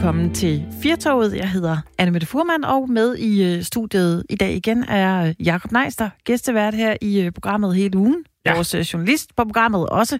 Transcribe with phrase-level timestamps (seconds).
[0.00, 1.36] velkommen til Firtoget.
[1.36, 5.72] Jeg hedder Anne Mette Furman, og med i øh, studiet i dag igen er Jakob
[5.72, 8.24] Neister, gæstevært her i øh, programmet hele ugen.
[8.46, 8.54] Ja.
[8.54, 10.18] Vores øh, journalist på programmet også,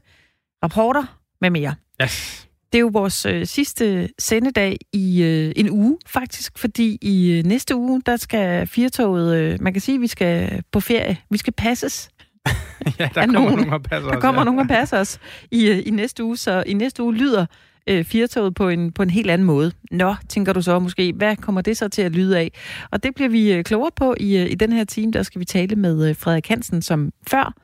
[0.64, 1.74] rapporter med mere.
[2.02, 2.48] Yes.
[2.72, 7.44] Det er jo vores øh, sidste sendedag i øh, en uge, faktisk, fordi i øh,
[7.44, 11.16] næste uge, der skal Firtoget, øh, man kan sige, vi skal på ferie.
[11.30, 12.10] Vi skal passes.
[12.98, 14.44] ja, der kommer nogen, nogen og passer Der os, kommer ja.
[14.44, 15.18] nogen og passer os
[15.50, 17.46] i, øh, i næste uge, så i næste uge lyder
[17.90, 19.72] øh, Firtoget på en, på en helt anden måde.
[19.90, 22.52] Nå, tænker du så måske, hvad kommer det så til at lyde af?
[22.90, 25.12] Og det bliver vi øh, klogere på i, øh, i den her time.
[25.12, 27.54] Der skal vi tale med øh, Frederik Hansen, som før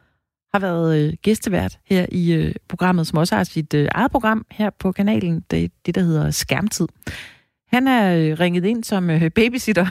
[0.53, 4.47] har været øh, gæstevært her i øh, programmet, som også har sit øh, eget program
[4.51, 6.87] her på kanalen, det, det der hedder Skærmtid.
[7.69, 9.87] Han er øh, ringet ind som øh, babysitter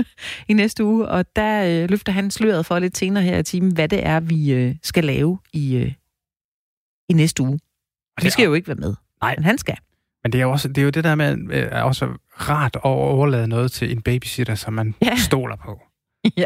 [0.50, 3.74] i næste uge, og der øh, løfter han sløret for lidt senere her i timen,
[3.74, 5.94] hvad det er, vi skal lave i,
[7.08, 7.60] i næste uge.
[8.16, 9.34] Og Vi det skal jo ikke være med, Nej.
[9.38, 9.76] men han skal.
[10.24, 12.76] Men det er jo også det, er jo det der med, øh, er også rart
[12.76, 15.16] at overlade noget til en babysitter, som man Ja.
[15.16, 15.80] stoler på.
[16.36, 16.44] ja.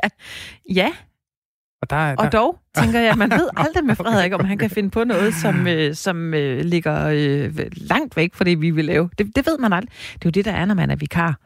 [0.74, 0.92] ja,
[1.82, 4.70] Og, der, der, og dog tænker jeg, man ved aldrig med Frederik, om han kan
[4.70, 8.84] finde på noget, som, øh, som øh, ligger øh, langt væk fra det, vi vil
[8.84, 9.10] lave.
[9.18, 9.90] Det, det ved man aldrig.
[10.14, 11.40] Det er jo det, der er, når man er vikar.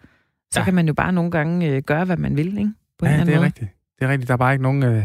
[0.52, 0.64] Så ja.
[0.64, 2.72] Kan man jo bare nogle gange øh, gøre, hvad man vil, ikke?
[2.98, 3.40] På Ja, det er måde.
[3.40, 3.70] rigtigt.
[3.98, 4.28] Det er rigtigt.
[4.28, 4.82] Der er bare ikke nogen...
[4.82, 5.04] Øh,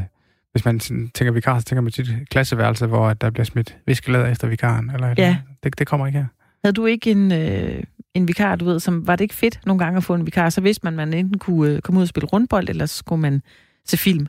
[0.53, 4.27] hvis man tænker vikar, så tænker man til et klasseværelse, hvor der bliver smidt viskelæder
[4.27, 4.89] efter vikaren.
[4.89, 5.37] Eller Ja.
[5.63, 6.25] det, det kommer ikke her.
[6.63, 9.79] Havde du ikke en, øh, en vikar, du ved, som var det ikke fedt nogle
[9.83, 12.03] gange at få en vikar, så vidste man, at man enten kunne øh, komme ud
[12.03, 13.41] og spille rundbold, eller så skulle man
[13.85, 14.27] se film.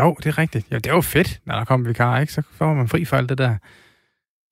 [0.00, 0.66] Jo, det er rigtigt.
[0.70, 2.32] Ja, det er jo fedt, når der kommer vikar, ikke?
[2.32, 3.56] Så får man fri for alt det der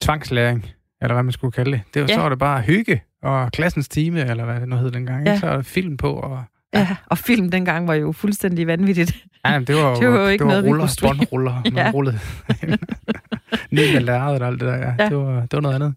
[0.02, 0.66] tvangslæring,
[1.02, 1.80] eller hvad man skulle kalde det.
[1.94, 2.14] det jo, Ja.
[2.14, 5.26] Så er det bare hygge, og klassens time, eller hvad det nu hed dengang.
[5.26, 5.38] Ja.
[5.38, 6.44] Så er der film på, og
[6.74, 9.16] Ja, og film dengang var jo fuldstændig vanvittigt.
[9.46, 11.18] Ja, det var, Det var jo ikke det var noget, vi ruller, kunne streame.
[11.18, 11.90] båndruller, man Ja.
[11.94, 12.18] rullede
[13.70, 14.76] ned med lærredet og alt det der.
[14.76, 14.94] Ja.
[14.98, 15.08] Ja.
[15.08, 15.94] Det, var, det var noget andet.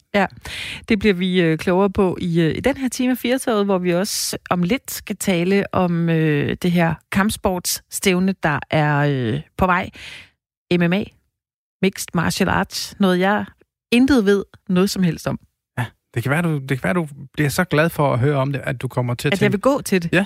[0.90, 3.78] Det bliver vi øh, klogere på i, øh, i den her time af Firtoget, hvor
[3.78, 9.66] vi også om lidt skal tale om øh, det her kampsportsstævne, der er øh, på
[9.66, 9.90] vej.
[10.78, 11.04] MMA,
[11.82, 13.46] Mixed Martial Arts, noget jeg
[13.92, 15.40] intet ved noget som helst om.
[16.14, 18.52] Det kan, være, du, det kan være, du bliver så glad for at høre om
[18.54, 20.10] det, at du kommer til at At jeg tænke, vil gå til det.
[20.14, 20.26] Ja.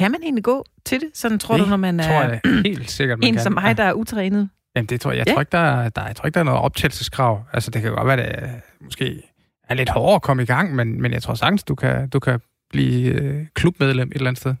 [0.00, 1.08] Kan man egentlig gå til det?
[1.14, 3.42] Sådan tror Det du, når man er tror jeg helt sikkert, man en kan.
[3.42, 4.48] som mig, der er utrænet?
[4.76, 5.18] Jamen, det tror jeg.
[5.18, 5.32] Jeg, Ja.
[5.32, 7.44] tror ikke, der, er- der, jeg tror ikke, der er noget optagelseskrav.
[7.52, 8.48] Altså, det kan godt være, det er,
[8.80, 9.22] måske
[9.68, 12.18] er lidt hårdere at komme i gang, men, men jeg tror sagtens, du kan, du
[12.20, 12.40] kan
[12.70, 14.54] blive øh, klubmedlem et eller andet sted.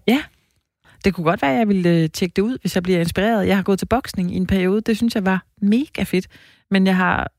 [1.04, 3.46] Det kunne godt være, at jeg ville øh, tjekke det ud, hvis jeg bliver inspireret.
[3.46, 4.80] Jeg har gået til boksning i en periode.
[4.80, 6.26] Det synes jeg var mega fedt.
[6.70, 7.30] Men jeg har,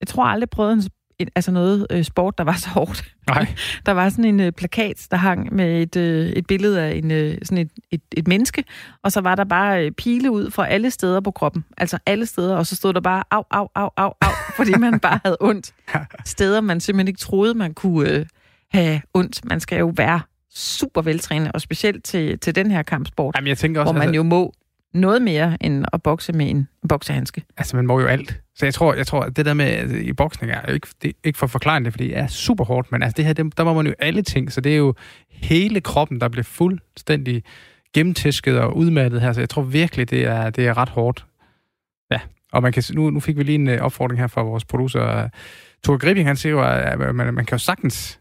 [0.00, 0.82] jeg tror aldrig prøvet en,
[1.22, 3.14] en, altså noget øh, sport, der var så hårdt.
[3.26, 3.46] Nej.
[3.86, 7.10] Der var sådan en øh, plakat, der hang med et, øh, et billede af en,
[7.10, 8.64] øh, sådan et, et, et menneske,
[9.02, 11.64] og så var der bare øh, pile ud fra alle steder på kroppen.
[11.78, 15.00] Altså alle steder, og så stod der bare au, au, au, au, au, fordi man
[15.00, 15.74] bare havde ondt.
[16.24, 18.26] Steder, man simpelthen ikke troede, man kunne øh,
[18.72, 19.44] have ondt.
[19.44, 20.20] Man skal jo være
[20.54, 24.08] super veltrænet, og specielt til, til den her kampsport, Jamen, jeg tænker også, hvor man
[24.08, 24.52] altså, jo må
[24.94, 27.42] noget mere end at bokse med en boksehandske.
[27.56, 28.40] altså, man må jo alt.
[28.54, 31.08] Så jeg tror, jeg tror at det der med altså, i boksning er ikke, det
[31.08, 33.64] er ikke for forklarende, fordi det er super hårdt, men altså det her, det, der
[33.64, 34.94] må man jo alle ting, så det er jo
[35.30, 37.42] hele kroppen, der bliver fuldstændig
[37.94, 41.26] gennemtæsket og udmattet her, så jeg tror virkelig, det er, det er ret hårdt.
[42.10, 42.20] Ja,
[42.52, 45.28] og man kan, nu, nu fik vi lige en øh, opfordring her fra vores producer,
[45.84, 48.20] Thor Gripping, han siger jo, at man, man kan jo sagtens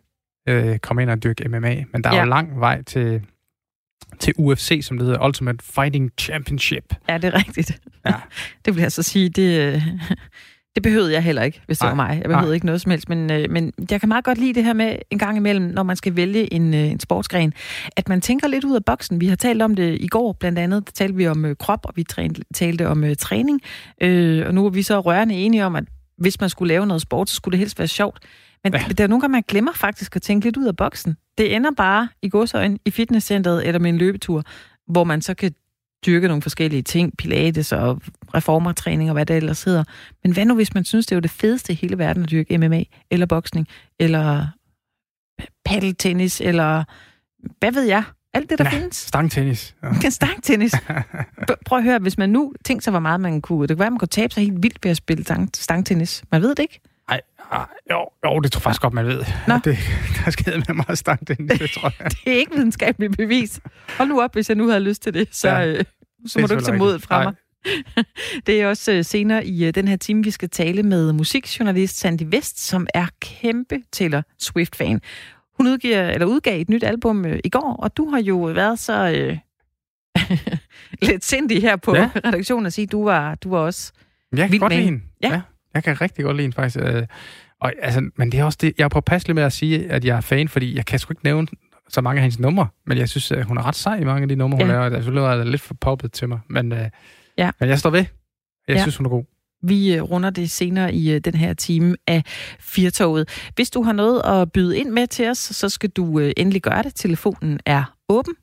[0.49, 2.23] øh, komme ind og dyrke MMA, men der er Ja.
[2.23, 3.21] jo lang vej til,
[4.19, 6.94] til UFC, som det hedder, Ultimate Fighting Championship.
[7.09, 7.79] Ja, det er rigtigt.
[8.06, 8.13] Ja.
[8.66, 9.84] det vil jeg så sige, det,
[10.75, 11.89] det behøvede jeg heller ikke, hvis det Nej.
[11.89, 12.19] var mig.
[12.22, 12.53] Jeg behøvede Nej.
[12.53, 14.95] ikke noget som helst, men, øh, men jeg kan meget godt lide det her med
[15.09, 17.53] en gang imellem, når man skal vælge en, øh, en sportsgren,
[17.97, 19.22] at man tænker lidt ud af boksen.
[19.22, 21.79] Vi har talt om det i går, blandt andet, der talte vi om øh, krop,
[21.84, 23.61] og vi træn- talte om øh, træning,
[24.01, 25.84] øh, og nu er vi så rørende enige om, at
[26.17, 28.19] hvis man skulle lave noget sport, så skulle det helst være sjovt.
[28.63, 28.79] Men ja.
[28.97, 31.17] Der er nogle gange, man glemmer faktisk at tænke lidt ud af boksen.
[31.38, 34.44] Det ender bare i godsøjen i fitnesscenteret eller med en løbetur,
[34.88, 35.51] hvor man så kan
[36.05, 38.01] dyrke nogle forskellige ting, pilates og
[38.33, 39.84] reformertræning og hvad det ellers hedder.
[40.23, 42.31] Men hvad nu, hvis man synes, det er jo det fedeste i hele verden at
[42.31, 43.67] dyrke MMA, eller boksning,
[43.99, 44.47] eller
[45.66, 46.84] paddeltennis, eller
[47.59, 48.03] hvad ved jeg?
[48.34, 48.69] Alt det, der Ja.
[48.69, 48.96] findes.
[48.97, 49.75] Stangtennis.
[50.03, 50.09] Ja.
[50.19, 50.73] Stangtennis.
[51.66, 53.67] Prøv at høre, hvis man nu tænkte sig, hvor meget man kunne...
[53.67, 56.23] Det kunne være, man kunne tabe sig helt vildt ved at spille stang- stangtennis.
[56.31, 56.79] Man ved det ikke.
[57.51, 59.25] Ej, ah, jo, jo, det tror jeg faktisk godt, man ved.
[59.47, 59.53] Nå.
[59.63, 59.77] Det,
[60.25, 62.11] der sker med meget stangtennis, det tror jeg.
[62.25, 63.59] Det er ikke videnskabeligt bevis.
[63.97, 65.83] Hold nu op, hvis jeg nu havde lyst til det, så, ja, Ja, øh,
[66.27, 67.33] så må du ikke tage modet fra mig.
[68.47, 71.99] Det er også øh, senere i øh, den her time, vi skal tale med musikjournalist
[71.99, 75.01] Sandy Vest, som er kæmpe Taylor Swift-fan.
[75.57, 78.79] Hun udgiver, eller udgav et nyt album øh, i går, og du har jo været
[78.79, 79.37] så øh,
[81.09, 82.01] lidt sindig her på ja.
[82.01, 82.09] Ja.
[82.25, 83.91] redaktionen og sige, at du var, du var også...
[84.31, 85.01] Jeg kan Vild godt med hende.
[85.21, 85.35] hende.
[85.35, 85.41] Ja.
[85.73, 86.78] Jeg kan rigtig godt lide hende, faktisk.
[86.79, 87.03] Øh,
[87.62, 90.18] Og, altså, men det er også det, jeg er påpasselig med at sige, at jeg
[90.18, 91.47] er fan, fordi jeg kan sgu ikke nævne
[91.90, 94.22] så mange af hendes numre, men jeg synes, at hun er ret sej i mange
[94.22, 94.73] af de numre, hun ja.
[94.73, 94.90] laver.
[94.90, 96.90] Det er lidt for poppet til mig, men, øh,
[97.38, 97.52] ja.
[97.59, 98.06] men jeg står ved.
[98.68, 98.82] Jeg ja.
[98.82, 99.23] synes, hun er god.
[99.64, 102.23] Vi øh, runder det senere i øh, den her time af
[102.59, 103.50] Firtoget.
[103.56, 106.62] Hvis du har noget at byde ind med til os, så skal du øh, endelig
[106.62, 106.96] gøre det.
[106.96, 108.34] Telefonen er åben.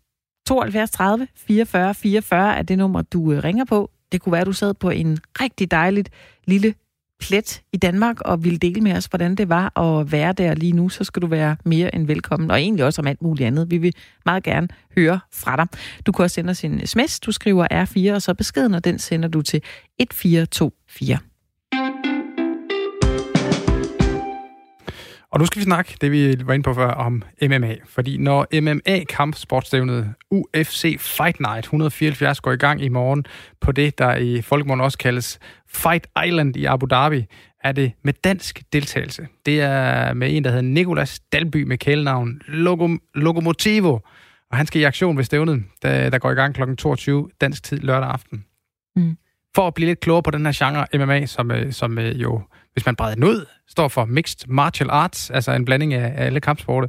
[0.47, 3.91] 72 30 44 44 er det nummer, du ringer på.
[4.13, 6.11] Det kunne være, at du sad på en rigtig dejligt
[6.47, 6.75] lille
[7.20, 10.73] plet i Danmark og ville dele med os, hvordan det var at være der lige
[10.73, 12.50] nu, så skal du være mere end velkommen.
[12.50, 13.70] Og egentlig også om alt muligt andet.
[13.70, 13.94] Vi vil
[14.25, 15.67] meget gerne høre fra dig.
[16.06, 17.20] Du kan også sende os en sms.
[17.20, 19.62] Du skriver R4, og så beskeden, og den sender du til
[19.99, 21.19] 1424.
[25.33, 27.75] Og nu skal vi snakke, det vi var inde på før, om MMA.
[27.85, 33.25] Fordi når MMA-kampsportstævnet UFC Fight Night 174 går i gang i morgen
[33.61, 35.39] på det, der i folkemålen også kaldes
[35.69, 37.27] Fight Island i Abu Dhabi,
[37.65, 39.27] er det med dansk deltagelse.
[39.47, 43.99] Det er med en, der hedder Nikolas Dalby med kælenavn Logom- Lokomotivo.
[44.51, 46.75] Og han skal i aktion ved stævnet, der, der går i gang kl.
[46.75, 48.45] 22 dansk tid lørdag aften.
[48.97, 49.17] Mm.
[49.55, 52.43] For at blive lidt klogere på den her genre MMA, som, øh, som øh, jo
[52.79, 56.41] hvis man breder den ud, står for Mixed Martial Arts, altså en blanding af, alle
[56.41, 56.89] kampsporte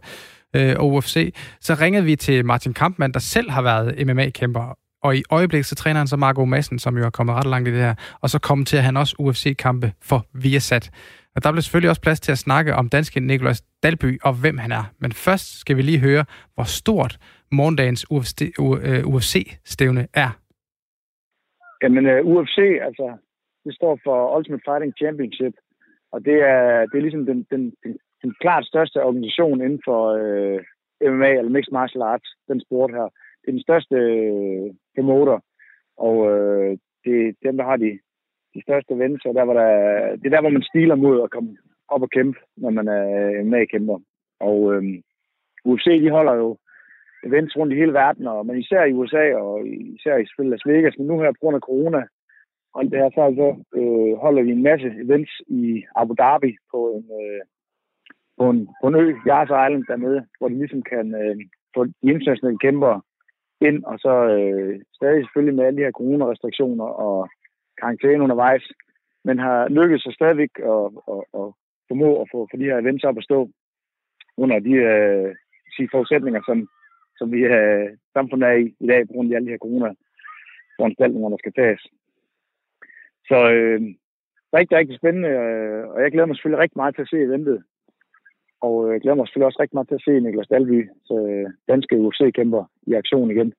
[0.56, 5.16] øh, og UFC, så ringede vi til Martin Kampmann, der selv har været MMA-kæmper, og
[5.16, 7.72] i øjeblikket så træner han så Marco Madsen, som jo er kommet ret langt i
[7.72, 10.92] det her, og så kommer til at han også UFC-kampe for Viasat.
[11.36, 14.58] Og der bliver selvfølgelig også plads til at snakke om danske Nikolas Dalby og hvem
[14.58, 14.84] han er.
[15.00, 17.18] Men først skal vi lige høre, hvor stort
[17.52, 18.06] morgendagens
[19.12, 20.32] UFC-stævne øh, er.
[21.84, 22.58] Jamen, øh, uh, UFC,
[22.88, 23.18] altså,
[23.66, 25.54] det står for Ultimate Fighting Championship,
[26.12, 30.02] og det er, det er ligesom den, den, den, den klart største organisation inden for
[30.22, 30.60] øh,
[31.12, 33.08] MMA, eller Mixed Martial Arts, den sport her.
[33.42, 35.40] Det er den største øh, promoter,
[35.98, 38.00] og øh, det er dem, der har de,
[38.54, 39.70] de største events, og der, hvor der,
[40.16, 41.58] det er der, hvor man stiler mod at komme
[41.88, 43.98] op og kæmpe, når man er øh, MMA-kæmper.
[44.40, 44.84] Og øh,
[45.66, 46.58] UFC, de holder jo
[47.24, 50.98] events rundt i hele verden, og, men især i USA, og især i Las Vegas,
[50.98, 52.02] men nu her på grund af corona,
[52.74, 53.48] og det er så altså,
[53.80, 57.42] øh, holder vi en masse events i Abu Dhabi på en, øh,
[58.38, 61.36] på en, på en ø, Yas Island dernede, hvor de ligesom kan øh,
[61.76, 63.02] få de internationale kæmpere
[63.62, 67.30] ind, og så øh, stadig selvfølgelig med alle de her coronarestriktioner og
[67.80, 68.66] karantæne undervejs,
[69.26, 71.48] men har lykkedes sig stadigvæk at, at, at
[71.88, 73.50] formå at få, for de her events op at stå
[74.38, 75.36] under de øh,
[75.76, 76.68] sige, forudsætninger, som,
[77.18, 81.30] som vi øh, samfundet er i i dag, på grund af alle de her corona-foranstaltninger,
[81.30, 81.82] der skal tages.
[83.30, 83.82] Så øh,
[84.58, 87.58] rigtig, rigtig spændende, øh, og jeg glæder mig selvfølgelig rigtig meget til at se eventet.
[88.62, 91.16] Og øh, jeg glæder mig selvfølgelig også rigtig meget til at se Niklas Dalby, så
[91.30, 93.54] øh, danske UFC-kæmper, i aktion igen.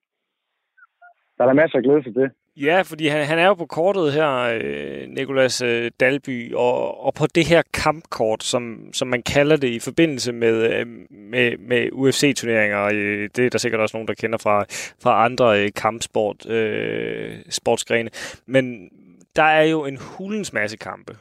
[1.36, 2.30] Der er der masser af glæde for det.
[2.56, 4.30] Ja, fordi han, han er jo på kortet her,
[4.62, 9.68] øh, Nikolas øh, Dalby, og, og på det her kampkort, som, som man kalder det
[9.68, 12.84] i forbindelse med, øh, med, med UFC-turneringer.
[12.84, 14.64] Øh, det er der sikkert også nogen, der kender fra,
[15.02, 18.10] fra andre øh, kampsport, øh, sportsgrene.
[18.46, 18.90] Men,
[19.36, 21.12] der er jo en hulens masse kampe.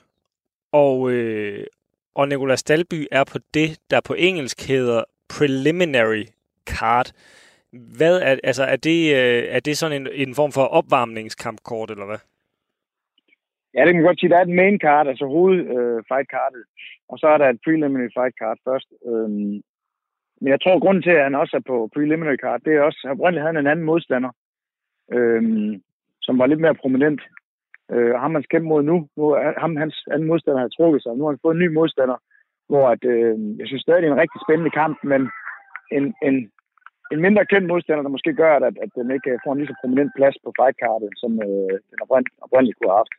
[0.71, 1.65] Og, øh,
[2.15, 6.23] og Nicolas Dalby er på det, der på engelsk hedder preliminary
[6.65, 7.11] card.
[7.97, 12.05] Hvad er, altså, er det, øh, er det sådan en, en form for opvarmningskampkort, eller
[12.05, 12.21] hvad?
[13.73, 16.63] Ja, det kan godt sige, der er et main card, altså hoved øh, fight cardet,
[17.09, 18.87] og så er der et preliminary fight card først.
[19.05, 19.61] Øhm,
[20.41, 23.01] men jeg tror, grunden til, at han også er på preliminary card, det er også,
[23.05, 24.31] at oprindeligt havde han en anden modstander,
[25.11, 25.81] øhm,
[26.21, 27.21] som var lidt mere prominent
[27.93, 29.25] Øh, ham man kæmpe mod nu, nu
[29.57, 31.11] ham, hans anden modstander har trukket sig.
[31.15, 32.17] Nu har han fået en ny modstander,
[32.69, 35.21] hvor at, øh, jeg synes stadig, det er en rigtig spændende kamp, men
[35.97, 36.35] en, en,
[37.11, 39.71] en mindre kendt modstander, der måske gør, at, at den ikke øh, får en lige
[39.71, 43.13] så prominent plads på fightcardet, som øh, den oprindeligt, oprindeligt kunne have haft.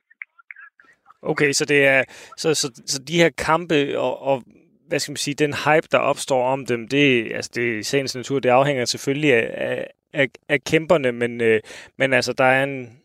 [1.23, 2.05] Okay, så det er
[2.37, 4.43] så, så, så de her kampe og, og
[4.89, 8.17] hvad skal man sige, den hype, der opstår om dem, det, altså det i sagens
[8.17, 11.61] natur, det afhænger selvfølgelig af, af, af, af kæmperne, men, øh,
[11.99, 13.00] men altså, der er en,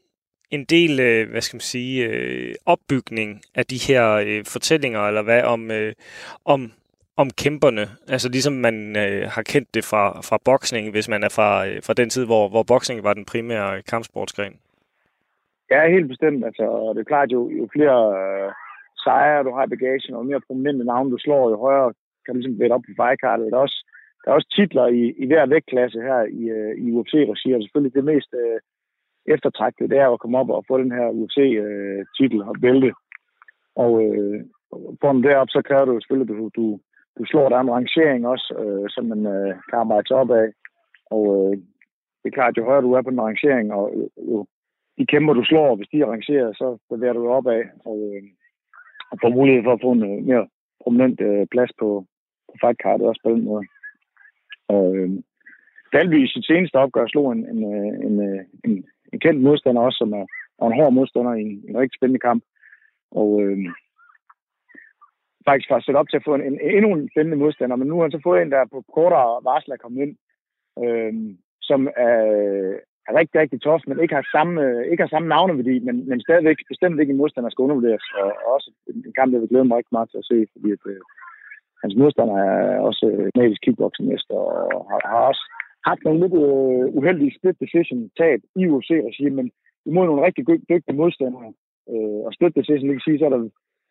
[0.52, 5.22] en del, øh, hvad skal man sige, øh, opbygning af de her øh, fortællinger, eller
[5.22, 5.94] hvad, om, øh,
[6.46, 6.72] om,
[7.18, 7.86] om kæmperne.
[8.08, 11.78] Altså ligesom man øh, har kendt det fra, fra boksning, hvis man er fra, øh,
[11.84, 14.56] fra den tid, hvor, hvor boksning var den primære kampsportsgren.
[15.72, 16.46] Ja, helt bestemt.
[16.46, 18.52] Altså, det er klart, jo, jo flere øh,
[19.04, 21.94] sejre du har i bagagen, og mere prominente navne du slår, jo højere
[22.26, 23.52] kan du ligesom vende op på fejkartet.
[23.52, 23.80] Der er også,
[24.22, 27.96] der er også titler i, i hver vægtklasse her i, øh, i UFC-regi, og selvfølgelig
[27.96, 28.60] det mest øh,
[29.34, 32.92] eftertragtet, det er at komme op og få den her UFC-titel øh, og bælte.
[33.76, 34.44] Og øh,
[35.02, 36.80] for den derop, så kræver det jo selvfølgelig, at du, du,
[37.18, 40.48] du slår der en rangering også, øh, som man øh, kan arbejde sig op af.
[41.12, 41.58] Og øh,
[42.20, 44.46] det er klart, jo højere du er på den rangering, og øh, jo,
[44.98, 48.24] de kæmper, du slår, hvis de er rangeret, så bevæger du op af og, øh,
[49.12, 50.48] og får mulighed for at få en øh, mere
[50.84, 52.06] prominent øh, plads på,
[52.48, 53.64] på fightcardet også på den måde.
[54.68, 55.10] Og øh,
[55.94, 58.16] Dalby i sit seneste opgør slog en, en, øh, en,
[58.66, 60.26] en, en, kendt modstander også, som er,
[60.60, 62.44] er en hård modstander i en, en rigtig spændende kamp.
[63.12, 63.58] Og øh,
[65.48, 67.96] faktisk var sat op til at få en, en, endnu en spændende modstander, men nu
[67.96, 70.14] har han så fået en, der på kortere varsel er kommet ind,
[70.84, 71.14] øh,
[71.62, 72.16] som er,
[73.08, 76.58] er rigtig, rigtig tof, men ikke har samme, ikke har samme navneværdi, men, men stadigvæk
[76.68, 78.06] bestemt ikke en modstander skal undervurderes.
[78.22, 80.72] Og, og også en kamp, der vil glæde mig rigtig meget til at se, fordi
[80.72, 81.02] at, øh,
[81.84, 84.36] hans modstander er også øh, magisk kickboxingmester
[84.74, 85.44] og har, har også
[85.90, 89.52] haft nogle lidt øh, uheldige split decision tab i UFC-regi, men
[89.86, 91.54] imod nogle rigtig dygtige modstandere.
[91.92, 93.44] Øh, og split decision, det kan sige, så er der,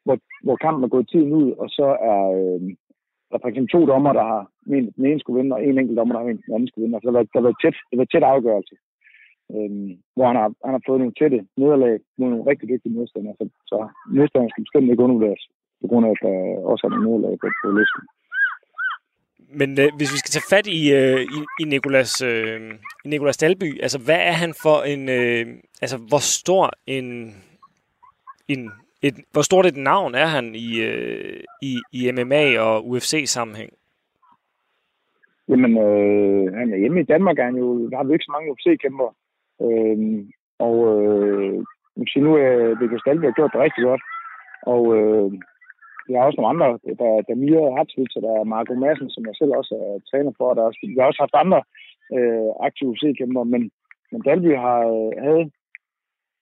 [0.05, 2.61] hvor, hvor kampen er gået tiden ud, og så er øh,
[3.31, 5.99] der for eksempel to dommer, der har ment, den ene skulle vinde, og en enkelt
[5.99, 6.97] dommer, der har ment, den anden skulle vinde.
[6.97, 8.75] Altså, der har været, der har været tæt, det var tæt afgørelse,
[9.55, 13.35] Øhm, hvor han har, han har fået nogle tætte nederlag mod nogle rigtig dygtige modstandere.
[13.41, 13.77] Så, så
[14.19, 15.45] modstanderne skal bestemt ikke undervurderes,
[15.81, 16.37] på grund af, at der
[16.73, 18.03] også er nogle nederlag på, på listen.
[19.59, 22.61] Men øh, hvis vi skal tage fat i, øh, i, i Nikolas, øh,
[23.05, 25.47] i Nikolas Dalby, altså hvad er han for en, øh,
[25.83, 27.35] altså hvor stor en,
[28.49, 28.71] en
[29.07, 33.73] et, hvor stort et navn er han i, øh, i, i MMA og UFC-sammenhæng?
[35.49, 38.33] Jamen, øh, han er hjemme i Danmark, er han jo, der har vi ikke så
[38.33, 39.09] mange UFC-kæmper.
[39.65, 39.97] Øh,
[40.59, 41.55] og øh,
[42.17, 44.03] nu er det Dalby har gjort det rigtig godt.
[44.63, 45.33] Og øh,
[46.07, 46.69] vi har også nogle andre,
[47.01, 50.33] der, der Mia Hartsvits, og der er Marco Madsen, som jeg selv også er træner
[50.39, 50.55] for.
[50.55, 51.61] Der er også, vi har også haft andre
[52.17, 53.63] øh, aktive UFC-kæmper, men,
[54.13, 55.45] men Dalby har, øh, havde,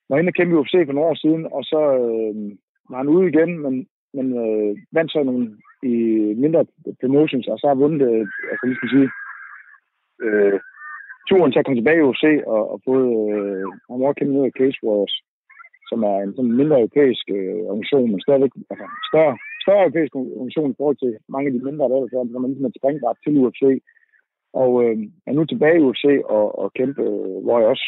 [0.09, 2.35] var inde og kæmpe UFC for nogle år siden, og så øh,
[2.89, 3.73] var han ude igen, men,
[4.17, 5.45] men øh, vandt så nogle
[5.83, 5.95] i
[6.43, 6.65] mindre
[7.01, 9.09] promotions, og så har vundet, øh, altså lige skal sige,
[10.25, 10.59] øh,
[11.29, 14.43] turen til at komme tilbage i UFC, og, og både, øh, han var kæmpe ned
[14.45, 15.13] af Case Wars,
[15.89, 20.71] som er en sådan mindre europæisk øh, organisation, men stadigvæk altså, større, større europæisk organisation
[20.71, 23.17] i forhold til mange af de mindre, der ellers er, når man ligesom et springbart
[23.23, 23.63] til UFC.
[24.61, 26.05] Og øh, er nu tilbage i UFC
[26.37, 27.87] og, og kæmpe, øh, hvor jeg også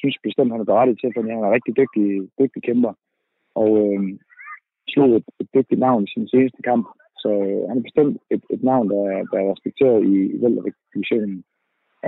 [0.00, 2.06] synes bestemt, han er berettiget til, fordi han er en rigtig dygtig,
[2.40, 2.92] dygtig kæmper.
[3.60, 4.00] Og øh,
[4.92, 6.86] slog et, et dygtigt navn i sin seneste kamp.
[7.22, 10.36] Så øh, han er bestemt et, et navn, der, der er respekteret i, i
[10.94, 11.44] divisionen.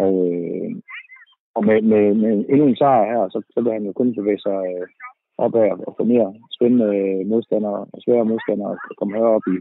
[0.04, 0.70] Og, øh,
[1.56, 4.40] og med, med, med endnu en sejr her, så, så vil han jo kun bevæge
[4.46, 4.86] sig øh,
[5.44, 6.90] opad og få mere spændende
[7.32, 9.56] modstandere og svære modstandere at komme herop i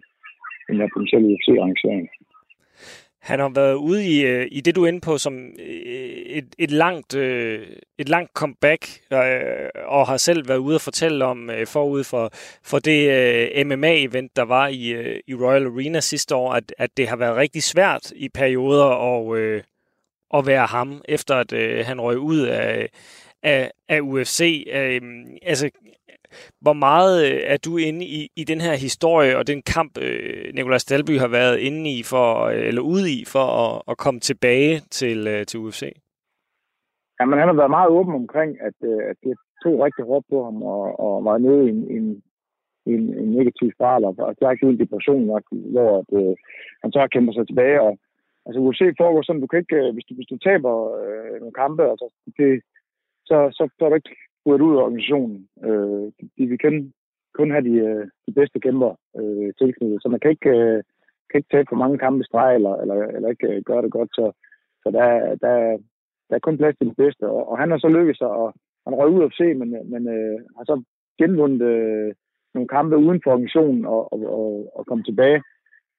[0.67, 2.08] den her potentielle UFC-arrangering.
[3.29, 6.55] Han har været ude i, øh, i det, du er inde på, som øh, et,
[6.60, 7.67] et, langt, øh,
[7.98, 8.82] et langt comeback,
[9.88, 12.29] og har selv været ude og fortælle om forud for,
[12.63, 13.00] for det
[13.65, 14.86] MMA-event, der var i,
[15.27, 19.63] i Royal Arena sidste år, at, at det har været rigtig svært i perioder at,
[20.34, 22.89] at være ham, efter at han røg ud af,
[23.54, 24.40] af, af UFC.
[24.80, 25.02] Øh,
[25.52, 25.66] altså,
[26.62, 30.54] hvor meget øh, er du inde i, i den her historie og den kamp, øh,
[30.54, 34.20] Nicolas Dalby har været inde i for, øh, eller ude i for at, at komme
[34.20, 35.82] tilbage til, øh, til UFC?
[37.20, 40.38] Jamen, han har været meget åben omkring, at, øh, at det tog rigtig hårdt på
[40.44, 42.06] ham og, og var nede i en, en,
[42.94, 46.36] en, en negativ spiral og direkte ud i en depression, hvor at, øh,
[46.82, 47.82] han så kæmper sig tilbage.
[47.82, 47.94] Og,
[48.46, 51.60] altså UFC foregår sådan, du kan ikke, øh, hvis du, hvis du taber øh, nogle
[51.64, 52.62] kampe, altså det,
[53.25, 54.15] så, så, så er du ikke
[54.46, 55.48] ud af organisationen.
[55.67, 56.05] Øh,
[56.38, 56.94] de vil kun,
[57.34, 60.84] kun have de, øh, de bedste kæmper øh, tilknyttet, så man kan ikke, øh,
[61.29, 63.91] kan ikke tage for mange kampe i streg, eller, eller, eller ikke øh, gøre det
[63.91, 64.25] godt, så,
[64.84, 65.08] så der,
[65.44, 65.53] der,
[66.27, 67.24] der er kun plads til de bedste.
[67.36, 68.53] Og, og han har så lykkedes sig, og
[68.86, 70.84] han røg ud af se, men, men øh, har så
[71.22, 72.13] genvundet øh,
[72.53, 75.41] nogle kampe uden for organisationen og, og, og, og komme tilbage,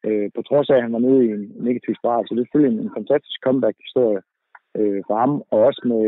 [0.07, 2.25] øh, på trods af, at han var nede i en negativ spiral.
[2.25, 4.21] Så det er selvfølgelig en, en fantastisk comeback-historie
[4.79, 6.05] øh, for ham, og også med,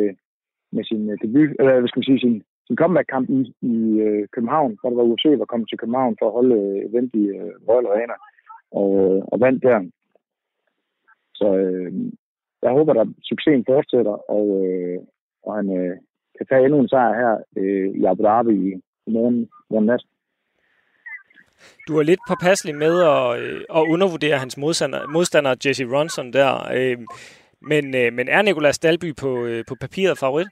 [0.71, 3.41] med sin øh, debut, eller hvad skal man sige, sin, sin comeback-kamp i,
[3.73, 3.75] i
[4.07, 7.15] øh, København, hvor der var UFC, der kom til København for at holde øh, event
[7.15, 8.17] i øh, Royal Arena,
[8.81, 9.79] og, øh, og vandt der.
[11.35, 11.93] Så øh,
[12.63, 14.99] jeg håber, at succesen fortsætter, og, øh,
[15.43, 15.97] og han øh,
[16.39, 18.73] kan tage endnu en sejr her øh, i Abu Dhabi i,
[19.07, 20.03] i morgen, morgen nat.
[21.89, 23.25] Du er lidt påpasselig med at,
[23.79, 26.53] at undervurdere hans modstander, modstander Jesse Ronson der.
[27.61, 30.47] Men, men er Nicolas Dalby på, på papiret favorit?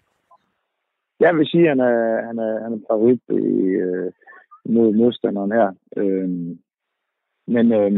[1.20, 3.54] Jeg vil sige, at han er, han er, han er favorit i,
[3.86, 4.12] øh,
[4.64, 5.68] mod modstanderen her.
[5.96, 6.28] Øh,
[7.54, 7.92] men, øh,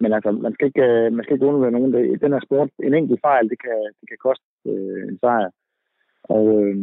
[0.00, 1.92] men altså, man skal ikke, øh, man skal ikke undvære nogen.
[1.92, 5.50] Det, den her sport, en enkelt fejl, det kan, det kan koste øh, en sejr.
[6.24, 6.76] Og øh,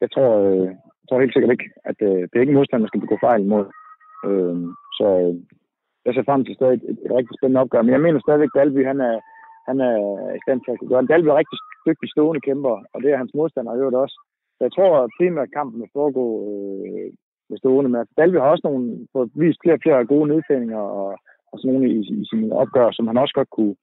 [0.00, 0.66] jeg tror, øh,
[1.00, 3.42] jeg tror helt sikkert ikke, at øh, det er ikke modstander, man skal begå fejl
[3.42, 3.66] imod.
[4.26, 4.56] Øh,
[4.98, 5.34] så øh,
[6.04, 7.82] jeg ser frem til stadig et, et rigtig spændende opgør.
[7.82, 9.16] Men jeg mener stadigvæk, at Dalby, han er,
[9.68, 9.96] han er
[10.38, 11.10] i stand til at kunne gøre det.
[11.10, 14.16] Dalby er rigtig dygtig stående kæmper, og det er hans modstander i øvrigt også.
[14.56, 17.10] Så jeg tror at primært kampen vil foregå øh,
[17.50, 17.90] med stående.
[17.90, 21.18] Men Dalby har også nogle, på vist flere og flere gode nedfændinger og,
[21.52, 23.76] og sådan nogle i, i sine opgør, som han også godt kunne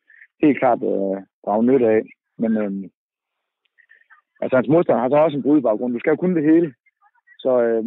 [0.43, 2.01] helt klart øh, drage nytte af.
[2.37, 2.71] Men øh,
[4.41, 5.93] altså, hans modstander har så også en brudbaggrund.
[5.93, 6.73] Du skal jo kunne det hele.
[7.39, 7.83] Så, øh,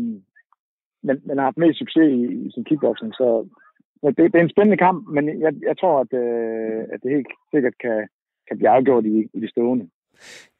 [1.06, 3.48] men, men har haft mest succes i, i sin kickboxing, så
[4.02, 7.32] det, det er en spændende kamp, men jeg, jeg tror, at, øh, at det helt
[7.54, 8.08] sikkert kan,
[8.48, 9.88] kan blive afgjort i, i det stående.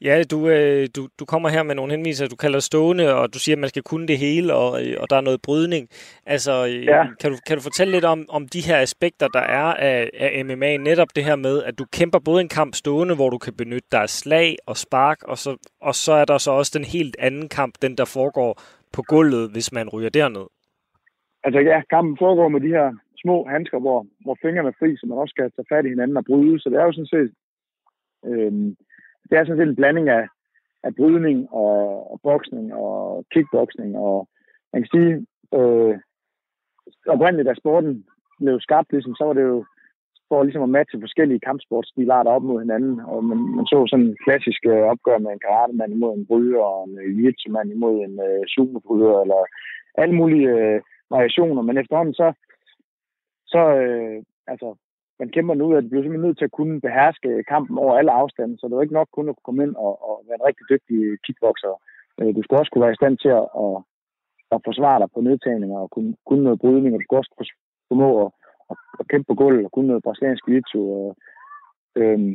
[0.01, 3.39] Ja, du, øh, du, du kommer her med nogle henviser, du kalder stående, og du
[3.39, 5.89] siger, at man skal kunne det hele, og, øh, og der er noget brydning.
[6.27, 7.05] Altså, øh, ja.
[7.21, 10.45] kan, du, kan du fortælle lidt om, om de her aspekter, der er af, af
[10.45, 10.77] MMA?
[10.77, 13.89] Netop det her med, at du kæmper både en kamp stående, hvor du kan benytte
[13.93, 17.17] dig af slag og spark, og så, og så er der så også den helt
[17.19, 18.63] anden kamp, den der foregår
[18.93, 20.47] på gulvet, hvis man ryger derned.
[21.45, 22.93] Altså ja, kampen foregår med de her
[23.27, 26.17] små handsker, hvor, hvor fingrene er fri, så man også skal tage fat i hinanden
[26.17, 26.61] og bryde.
[26.61, 27.31] Så det er jo sådan set
[28.29, 28.53] øh,
[29.29, 30.25] det er sådan set en blanding af,
[30.87, 33.97] af brydning og, og boksning og kickboksning.
[33.97, 34.29] Og
[34.73, 35.13] man kan sige,
[35.59, 35.95] øh,
[37.15, 38.05] oprindeligt da sporten
[38.39, 39.65] blev skabt, ligesom, så var det jo
[40.29, 43.01] for ligesom at matche forskellige kampsportsstilarter op mod hinanden.
[43.01, 46.63] Og man, man så sådan en klassisk øh, opgør med en karatemand imod en bryder,
[46.73, 49.41] og en øh, jiu mand imod en øh, superbryder, eller
[50.03, 50.81] alle mulige øh,
[51.11, 51.63] variationer.
[51.63, 52.29] Men efterhånden så,
[53.47, 54.69] så øh, altså,
[55.19, 58.13] man kæmper nu, at du bliver simpelthen nødt til at kunne beherske kampen over alle
[58.21, 60.65] afstande, så det er ikke nok kun at komme ind og, og være en rigtig
[60.73, 61.75] dygtig kickboxer.
[62.21, 63.75] Øh, du skal også kunne være i stand til at, at,
[64.55, 67.55] at forsvare dig på nedtagninger og kunne, kunne noget brydning, og du skal også
[67.89, 68.31] formå at,
[68.71, 71.17] at, at kæmpe på gulvet og kunne noget brasiliansk jiu og,
[72.01, 72.35] øhm,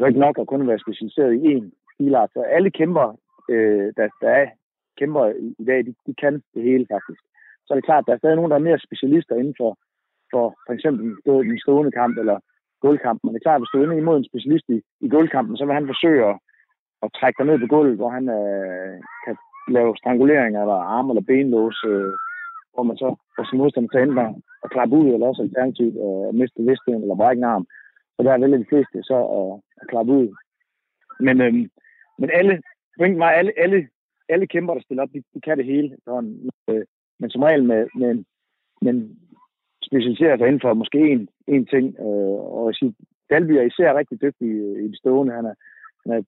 [0.00, 2.30] det er ikke nok at kun være specialiseret i én stilart.
[2.32, 3.06] Så alle kæmper,
[3.50, 4.46] øh, der, der er
[4.98, 7.22] kæmper i, i dag, de, de kan det hele faktisk.
[7.64, 9.78] Så er det klart, at der er stadig nogen, der er mere specialister inden for
[10.32, 12.38] for for eksempel en stående kamp eller
[12.82, 13.18] gulvkamp.
[13.20, 15.56] Men det er klart, at hvis du er inde imod en specialist i, i gulvkampen,
[15.56, 16.36] så vil han forsøge at,
[17.02, 18.94] at trække dig ned på gulvet, hvor han øh,
[19.24, 19.36] kan
[19.76, 22.12] lave stranguleringer eller arm- eller benlås, øh,
[22.74, 26.28] hvor man så får sin modstander til enten at klappe ud, eller også alternativt øh,
[26.28, 27.66] at miste vidstheden eller brække en arm.
[28.14, 29.50] Så der er vel de fleste så at,
[29.80, 30.28] at klappe ud.
[31.26, 31.52] Men, øh,
[32.20, 32.54] men alle,
[33.22, 33.88] mig, alle, alle,
[34.28, 35.96] alle kæmper, der stiller op, de, de kan det hele.
[36.04, 36.84] Sådan, øh,
[37.20, 38.24] men som regel med, med,
[38.82, 38.94] med
[39.88, 41.86] specialisere sig inden for måske en, en ting.
[42.00, 42.92] Øh, og jeg siger,
[43.30, 45.32] Dalby er især rigtig dygtig øh, i det stående.
[45.32, 45.54] Han er,
[46.02, 46.22] han er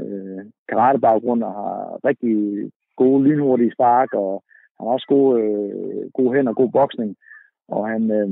[0.00, 2.36] øh, karatebaggrund og har rigtig
[2.96, 4.44] gode, lynhurtige spark, og
[4.76, 7.16] han har også gode, øh, gode hænder og god boksning.
[7.68, 8.28] Og han, øh,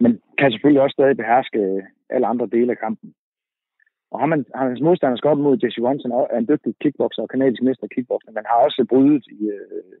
[0.00, 3.14] men kan selvfølgelig også stadig beherske øh, alle andre dele af kampen.
[4.10, 7.28] Og har man, hans modstander skal op mod Jesse Ronson, er en dygtig kickboxer og
[7.28, 9.96] kanadisk mester kickboxer, men har også brydet i, øh,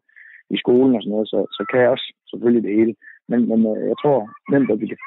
[0.50, 2.94] i skolen og sådan noget, så, så kan jeg også selvfølgelig det hele.
[3.28, 4.18] Men, men øh, jeg tror
[4.52, 4.98] nemt, at vi kan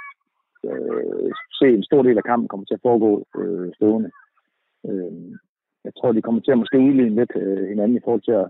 [0.70, 4.12] øh, se en stor del af kampen kommer til at foregå øh, stående.
[4.88, 5.32] Øh,
[5.86, 8.48] jeg tror, de kommer til at måske udligne lidt øh, hinanden i forhold til at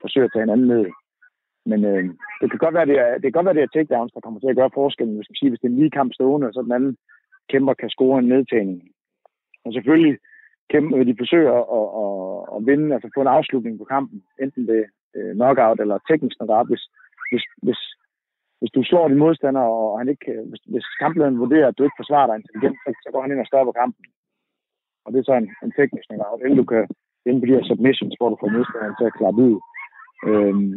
[0.00, 0.84] forsøge at tage hinanden ned.
[1.70, 2.04] Men øh,
[2.40, 4.40] det kan godt være, det er, det kan godt være, det er takedowns, der kommer
[4.40, 5.16] til at gøre forskellen.
[5.16, 6.96] Hvis, sige, hvis det er en lige kamp stående, og så den anden
[7.52, 8.82] kæmper kan score en nedtagning.
[9.64, 10.18] Og selvfølgelig
[10.72, 12.12] kæmper, de forsøger at, at, at,
[12.54, 14.84] at vinde, altså få en afslutning på kampen, enten det
[15.16, 16.84] øh, knockout eller teknisk knockout, hvis,
[17.30, 17.80] hvis, hvis
[18.60, 21.82] hvis du slår din modstander, og han ikke, øh, hvis, hvis kamplederen vurderer, at du
[21.84, 24.04] ikke forsvarer dig intelligent, så, så går han ind og stopper kampen.
[25.04, 26.84] Og det er så en, en teknisk knockout, eller du kan
[27.28, 29.56] inde på de her submissions, hvor du får modstanderen til at klappe ud.
[30.28, 30.74] Øhm,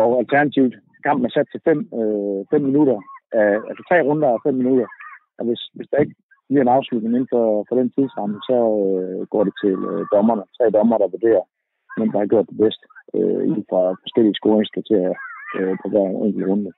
[0.00, 0.74] og alternativt,
[1.06, 2.98] kampen er sat til 5 øh, fem minutter,
[3.40, 4.86] af, altså tre runder af 5 minutter.
[5.38, 6.16] Og hvis, hvis der ikke
[6.48, 10.44] bliver en afslutning inden for, for den tidsramme, så øh, går det til øh, dommerne.
[10.56, 11.44] Tre dommer, der vurderer,
[11.96, 12.82] hvem der har gjort det bedst
[13.16, 15.14] øh, inden for forskellige scoringskriterier
[15.56, 16.70] øh, på hver enkelt runde.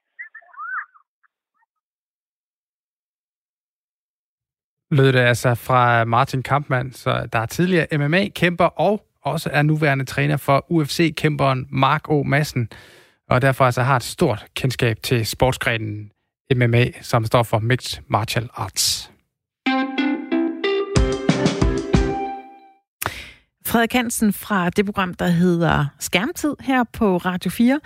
[4.93, 10.05] Lød det altså fra Martin Kampmann, så der er tidligere MMA-kæmper og også er nuværende
[10.05, 12.23] træner for UFC-kæmperen Mark O.
[12.23, 12.69] Madsen,
[13.31, 16.11] og derfor altså har et stort kendskab til sportsgrenen
[16.55, 19.11] MMA, som står for Mixed Martial Arts.
[23.67, 27.81] Frederik Hansen fra det program, der hedder Skærmtid her på Radio 4.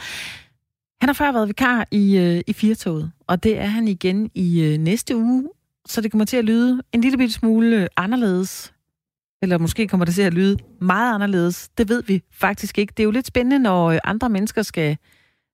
[1.01, 4.63] Han har før været vikar i, øh, i Firtoget, og det er han igen i
[4.63, 5.49] øh, næste uge
[5.89, 8.73] så det kommer til at lyde en lille bitte smule anderledes.
[9.43, 11.69] Eller måske kommer det til at lyde meget anderledes.
[11.79, 12.91] Det ved vi faktisk ikke.
[12.97, 14.97] Det er jo lidt spændende, når øh, andre mennesker skal,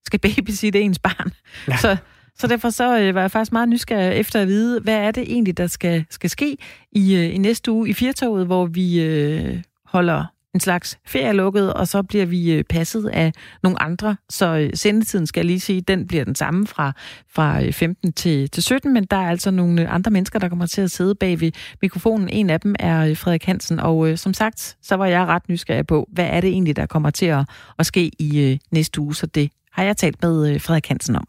[0.07, 1.33] skal babysitte ens barn.
[1.69, 1.77] Ja.
[1.77, 1.97] Så,
[2.39, 5.23] så derfor så øh, var jeg faktisk meget nysgerrig efter at vide, hvad er det
[5.23, 6.57] egentlig, der skal, skal ske
[6.93, 11.89] i, øh, i næste uge i Firtoget, hvor vi øh, holder en slags ferielukket, og
[11.89, 14.17] så bliver vi øh, passet af nogle andre.
[14.31, 16.93] Så øh, sendetiden, skal jeg lige sige, den bliver den samme fra,
[17.29, 20.67] fra 15 øh, til, til 17, men der er altså nogle andre mennesker, der kommer
[20.67, 22.29] til at sidde bag ved mikrofonen.
[22.29, 25.87] En af dem er Frederik Hansen, og øh, som sagt, så var jeg ret nysgerrig
[25.87, 29.15] på, hvad er det egentlig, der kommer til at, at ske i øh, næste uge,
[29.15, 31.25] så det har jeg talt med øh, Frederik Hansen om.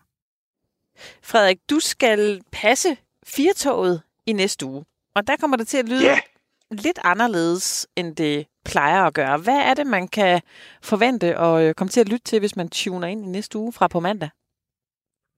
[1.24, 4.84] Frederik, du skal passe firtoget i næste uge.
[5.16, 6.20] Og der kommer det til at lyde Ja.
[6.72, 9.38] lidt anderledes, end det plejer at gøre.
[9.38, 10.42] Hvad er det, man kan
[10.82, 13.74] forvente og øh, komme til at lytte til, hvis man tuner ind i næste uge
[13.74, 14.30] fra på mandag?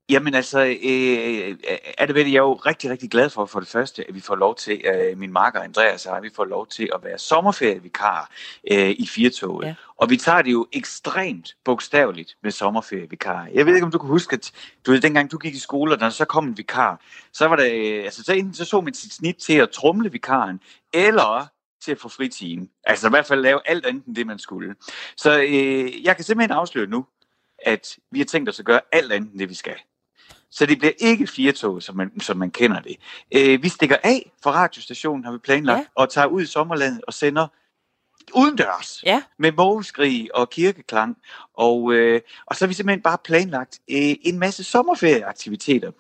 [0.09, 1.57] Jamen altså, øh,
[1.97, 4.19] er det vel, jeg er jo rigtig, rigtig glad for, for det første, at vi
[4.19, 7.17] får lov til, øh, min marker Andreas og jeg, vi får lov til at være
[7.17, 8.31] sommerferievikar
[8.71, 9.63] øh, i Firtoget.
[9.63, 9.67] Ja.
[9.67, 9.75] Ja.
[9.97, 13.47] Og vi tager det jo ekstremt bogstaveligt med sommerferievikar.
[13.53, 14.51] Jeg ved ikke, om du kan huske, at
[14.85, 17.01] du ved, dengang du gik i skole, og der så kom en vikar,
[17.33, 20.11] så var det, øh, altså så, enten så så man sit snit til at trumle
[20.11, 20.59] vikaren,
[20.93, 21.47] eller
[21.85, 22.67] til at få fritime.
[22.83, 24.75] Altså i hvert fald lave alt andet end det, man skulle.
[25.17, 27.05] Så øh, jeg kan simpelthen afsløre nu,
[27.59, 29.75] at vi har tænkt os at gøre alt andet end det, vi skal.
[30.51, 32.95] Så det bliver ikke firetog, som man, som man kender det.
[33.35, 35.85] Øh, vi stikker af fra radiostationen, har vi planlagt, ja.
[35.95, 37.47] og tager ud i sommerlandet og sender
[38.33, 39.21] udendørs Ja.
[39.39, 41.17] med mågeskrig og kirkeklang.
[41.53, 45.91] Og, øh, og så har vi simpelthen bare planlagt øh, en masse sommerferieaktiviteter.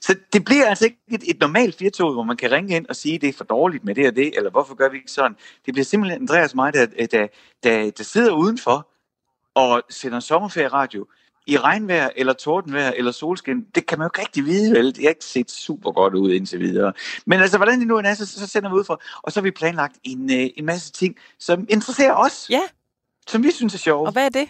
[0.00, 2.96] Så det bliver altså ikke et, et normalt firtog, hvor man kan ringe ind og
[2.96, 5.36] sige, det er for dårligt med det og det, eller hvorfor gør vi ikke sådan.
[5.66, 7.26] Det bliver simpelthen Andreas og mig, der, der,
[7.62, 8.88] der, der sidder udenfor
[9.54, 11.06] og sender sommerferieradio
[11.46, 14.94] i regnvejr, eller tordenvejr, eller solskin, det kan man jo ikke rigtig vide, vel?
[14.94, 16.92] Det har ikke set super godt ud indtil videre.
[17.26, 19.02] Men altså, hvordan det nu er, så, så sender vi ud for.
[19.22, 22.46] Og så har vi planlagt en, øh, en masse ting, som interesserer os.
[22.50, 22.62] Ja.
[23.26, 24.06] Som vi synes er sjove.
[24.06, 24.48] Og hvad er det?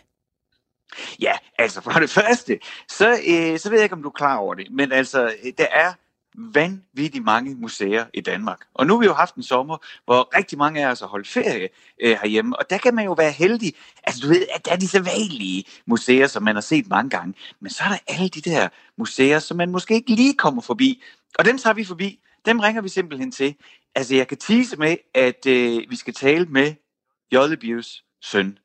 [1.21, 4.37] Ja, altså for det første, så, øh, så ved jeg ikke, om du er klar
[4.37, 5.93] over det, men altså, øh, der er
[6.35, 8.61] vanvittigt mange museer i Danmark.
[8.75, 11.29] Og nu har vi jo haft en sommer, hvor rigtig mange af os har holdt
[11.29, 11.69] ferie
[12.03, 13.75] øh, herhjemme, og der kan man jo være heldig.
[14.05, 17.35] Altså du ved, at der er de sædvanlige museer, som man har set mange gange,
[17.61, 18.69] men så er der alle de der
[18.99, 21.03] museer, som man måske ikke lige kommer forbi.
[21.39, 23.55] Og dem tager vi forbi, dem ringer vi simpelthen til.
[23.95, 26.75] Altså jeg kan tease med, at øh, vi skal tale med
[27.33, 28.59] Jollebius søn.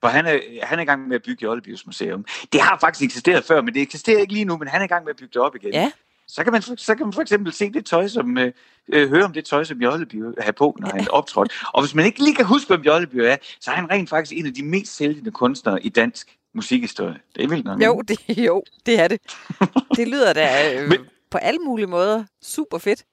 [0.00, 2.24] For han er, han er i gang med at bygge Jollebius Museum.
[2.52, 4.88] Det har faktisk eksisteret før, men det eksisterer ikke lige nu, men han er i
[4.88, 5.72] gang med at bygge det op igen.
[5.72, 5.90] Ja.
[6.30, 8.52] Så kan, man, så kan man for eksempel se det tøj, som, øh,
[8.92, 11.52] øh, høre om det tøj, som Jolleby har på, når han optrådt.
[11.74, 14.32] Og hvis man ikke lige kan huske, hvem Jolleby er, så er han rent faktisk
[14.38, 17.20] en af de mest sælgende kunstnere i dansk musikhistorie.
[17.36, 17.82] Det er vildt nok.
[17.82, 19.20] Jo, det, jo, det er det.
[19.96, 23.04] Det lyder da øh, Men- på alle mulige måder super fedt.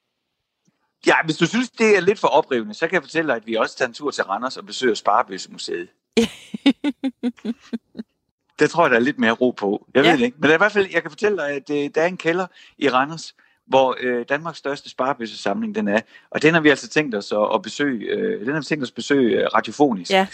[1.07, 3.47] Ja, hvis du synes, det er lidt for oprivende, så kan jeg fortælle dig, at
[3.47, 5.87] vi også tager en tur til Randers og besøger Sparebøssemuseet.
[8.59, 9.85] det tror jeg, der er lidt mere ro på.
[9.93, 10.11] Jeg Ja.
[10.11, 10.37] ved det ikke.
[10.41, 12.89] Men i hvert fald, jeg kan fortælle dig, at øh, der er en kælder i
[12.89, 13.35] Randers,
[13.67, 16.01] hvor øh, Danmarks største sparebøssesamling den er.
[16.31, 18.83] Og den har vi altså tænkt os at, at besøge, øh, den har vi tænkt
[18.83, 20.11] os at besøge øh, radiofonisk.
[20.11, 20.27] Ja.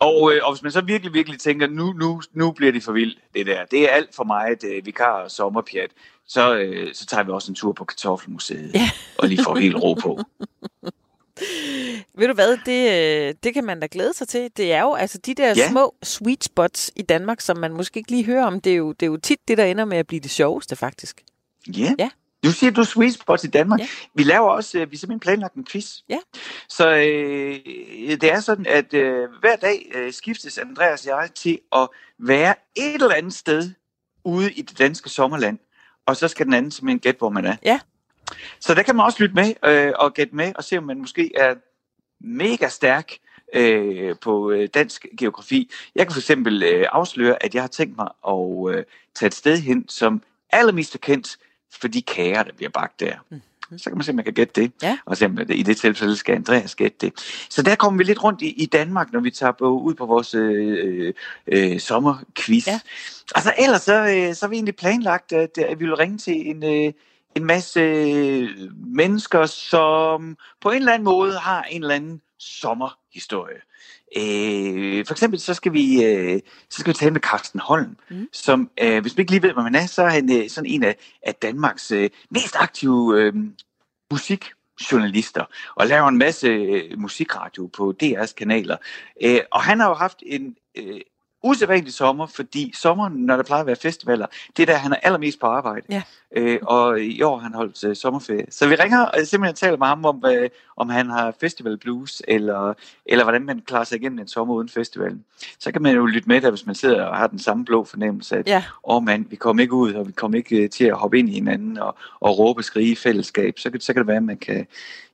[0.00, 2.92] Og, øh, og hvis man så virkelig, virkelig tænker, nu, nu, nu bliver det for
[2.92, 3.64] vildt, det der.
[3.64, 5.90] Det er alt for meget øh, vikar og sommerpjat.
[6.28, 8.70] Så, øh, så tager vi også en tur på Kartoffelmuseet.
[8.74, 8.90] Ja.
[9.18, 10.20] Og lige får helt ro på.
[12.18, 12.90] Ved du hvad, det,
[13.28, 14.50] øh, det kan man da glæde sig til.
[14.56, 15.68] Det er jo altså de der Ja.
[15.70, 18.60] små sweet spots i Danmark, som man måske ikke lige hører om.
[18.60, 20.76] Det er, jo, det er jo tit det, der ender med at blive det sjoveste,
[20.76, 21.22] faktisk.
[21.76, 21.94] Ja.
[21.98, 22.10] Ja.
[22.44, 23.80] Du siger, du sweet spots i Danmark.
[23.80, 23.86] Ja.
[24.14, 25.96] Vi laver også, øh, vi simpelthen planlagt en quiz.
[26.08, 26.18] Ja.
[26.68, 27.60] Så øh,
[28.20, 32.54] det er sådan, at øh, hver dag øh, skiftes Andreas og jeg til at være
[32.76, 33.70] et eller andet sted
[34.24, 35.58] ude i det danske sommerland.
[36.06, 37.56] Og så skal den anden simpelthen gætte, hvor man er.
[37.64, 37.80] Ja.
[38.60, 40.98] Så der kan man også lytte med øh, og gætte med og se, om man
[40.98, 41.54] måske er
[42.20, 43.12] mega stærk
[43.54, 45.70] øh, på øh, dansk geografi.
[45.94, 49.34] Jeg kan for eksempel øh, afsløre, at jeg har tænkt mig at øh, tage et
[49.34, 51.38] sted hen, som allermest er kendt
[51.80, 53.14] for de kager, der bliver bagt der.
[53.76, 54.72] Så kan man se, om man kan gætte det.
[54.82, 54.98] Ja.
[55.04, 57.12] Og se, om i det tilfælde skal Andreas gætte det.
[57.50, 60.06] Så der kommer vi lidt rundt i, i Danmark, når vi tager på, ud på
[60.06, 61.14] vores øh,
[61.46, 62.66] øh, sommerquiz.
[62.66, 62.80] Ja.
[63.34, 66.18] Og så ellers så, øh, så har vi egentlig planlagt, at, at vi vil ringe
[66.18, 66.92] til en, øh,
[67.34, 68.48] en masse øh,
[68.86, 73.60] mennesker, som på en eller anden måde har en eller anden sommerhistorie.
[74.16, 76.40] Øh, for eksempel så skal vi øh,
[76.70, 78.28] så skal vi tale med Carsten Holm, Mm.
[78.32, 80.70] som øh, hvis man ikke lige ved, hvad man er, så er han øh, sådan
[80.70, 83.34] en af, af Danmarks øh, mest aktive øh,
[84.12, 88.76] musikjournalister og laver en masse øh, musikradio på DR's kanaler.
[89.22, 91.00] Øh, og han har jo haft en øh,
[91.42, 94.26] usædvanlig sommer, fordi sommeren, når der plejer at være festivaler,
[94.56, 95.86] det er der, han er allermest på arbejde.
[95.90, 96.02] Ja.
[96.36, 98.46] Øh, og i år har han holdt øh, sommerferie.
[98.50, 102.22] Så vi ringer og simpelthen taler med ham om, øh, om han har festival blues,
[102.28, 102.74] eller,
[103.06, 105.24] eller hvordan man klarer sig igennem en sommer uden festivalen.
[105.58, 107.84] Så kan man jo lytte med der, hvis man sidder og har den samme blå
[107.84, 108.64] fornemmelse, at Ja.
[108.84, 111.18] åh oh, mand, vi kommer ikke ud, og vi kommer ikke øh, til at hoppe
[111.18, 113.58] ind i hinanden og, og råbe og skrige i fællesskab.
[113.58, 114.66] Så kan, så kan det være, at man kan,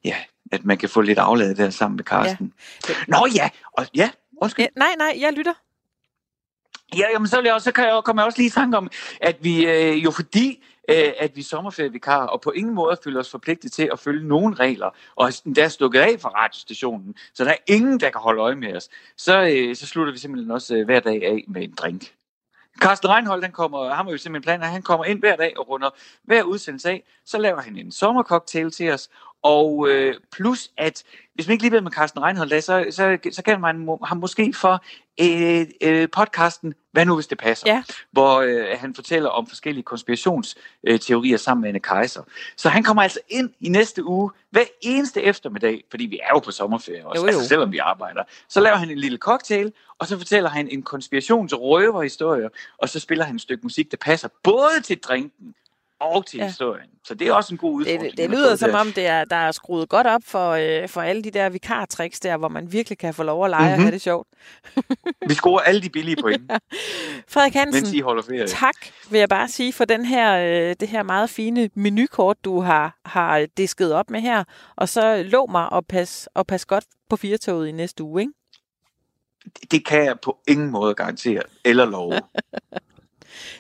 [0.05, 0.15] ja,
[0.53, 2.53] at man kan få lidt afladet der sammen med Carsten.
[2.89, 2.95] Ja.
[3.09, 3.19] Ja.
[3.19, 4.11] Nå ja, og ja,
[4.43, 4.65] undskyld.
[4.65, 5.53] Ja, nej, nej, jeg lytter.
[6.97, 8.77] Ja, jamen, så, vil jeg også, så kan jeg, kommer jeg også lige i tanke
[8.77, 12.99] om, at vi øh, jo fordi, øh, at vi er sommerferievikar, og på ingen måde
[13.05, 17.15] føler os forpligtet til at følge nogen regler, og der er stukket af fra radiostationen,
[17.35, 20.19] så der er ingen, der kan holde øje med os, så, øh, så slutter vi
[20.19, 22.13] simpelthen også øh, hver dag af med en drink.
[22.81, 25.69] Carsten Reinhold, han kommer, han har jo simpelthen planer, han kommer ind hver dag og
[25.69, 25.91] runder
[26.23, 29.09] hver udsendelse af, så laver han en sommercocktail til os,
[29.43, 31.05] og øh, plus at,
[31.39, 34.53] hvis man ikke lige ved med Carsten Reinhold, så, så, så kan man ham måske
[34.53, 34.85] for
[35.21, 37.67] øh, øh, podcasten Hvad nu hvis det passer?
[37.67, 37.83] Ja.
[38.13, 42.23] Hvor øh, han fortæller om forskellige konspirationsteorier sammen med Anne Kaiser.
[42.57, 46.39] Så han kommer altså ind i næste uge, hver eneste eftermiddag, fordi vi er jo
[46.39, 47.37] på sommerferie også, Jo, jo.
[47.37, 48.23] Altså, selvom vi arbejder.
[48.49, 52.49] Så laver han en lille cocktail, og så fortæller han en konspirationsrøverhistorie,
[52.79, 55.55] og så spiller han et stykke musik, der passer både til drinken
[56.01, 56.47] og til Ja.
[56.47, 56.89] historien.
[57.05, 58.03] Så det er også en god udfordring.
[58.03, 60.89] Det, det få lyder som om, det er, der er skruet godt op for, øh,
[60.89, 63.73] for alle de der vikartricks der, hvor man virkelig kan få lov at lege mm-hmm.
[63.73, 63.83] og Mhm.
[63.85, 64.29] have det sjovt.
[65.29, 66.53] Vi scorer alle de billige point,
[67.33, 68.47] Frederik mens Hansen, I holder ferie.
[68.47, 68.75] tak
[69.11, 70.39] vil jeg bare sige for den her,
[70.71, 74.45] øh, det her meget fine menukort, du har, har disket op med her.
[74.77, 78.33] Og så lov mig at passe, og passe godt på firetoget i næste uge, ikke?
[79.71, 82.13] Det kan jeg på ingen måde garantere eller love.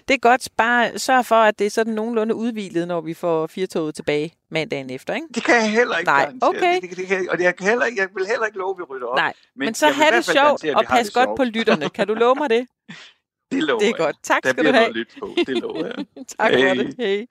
[0.08, 0.48] Det er godt.
[0.56, 4.90] Bare sørg for, at det er sådan nogenlunde udvilet, når vi får firetoget tilbage mandagen
[4.90, 5.26] efter, ikke?
[5.34, 6.80] Det kan jeg heller ikke Nej, okay.
[6.80, 9.06] Det, det, kan, og jeg, kan heller jeg vil heller ikke love, at vi rydder
[9.06, 9.16] op.
[9.16, 11.90] Nej, men, men så jeg have det sjovt og pas godt på lytterne.
[11.90, 12.66] Kan du love mig det?
[13.52, 13.96] Det lover Det er jeg.
[13.98, 14.16] godt.
[14.22, 14.92] Tak Der skal bliver du have.
[14.92, 15.34] noget lyt på.
[15.46, 15.94] Det lover jeg.
[16.38, 16.78] Tak for Hey.
[16.78, 16.94] det.
[16.98, 17.24] Hey.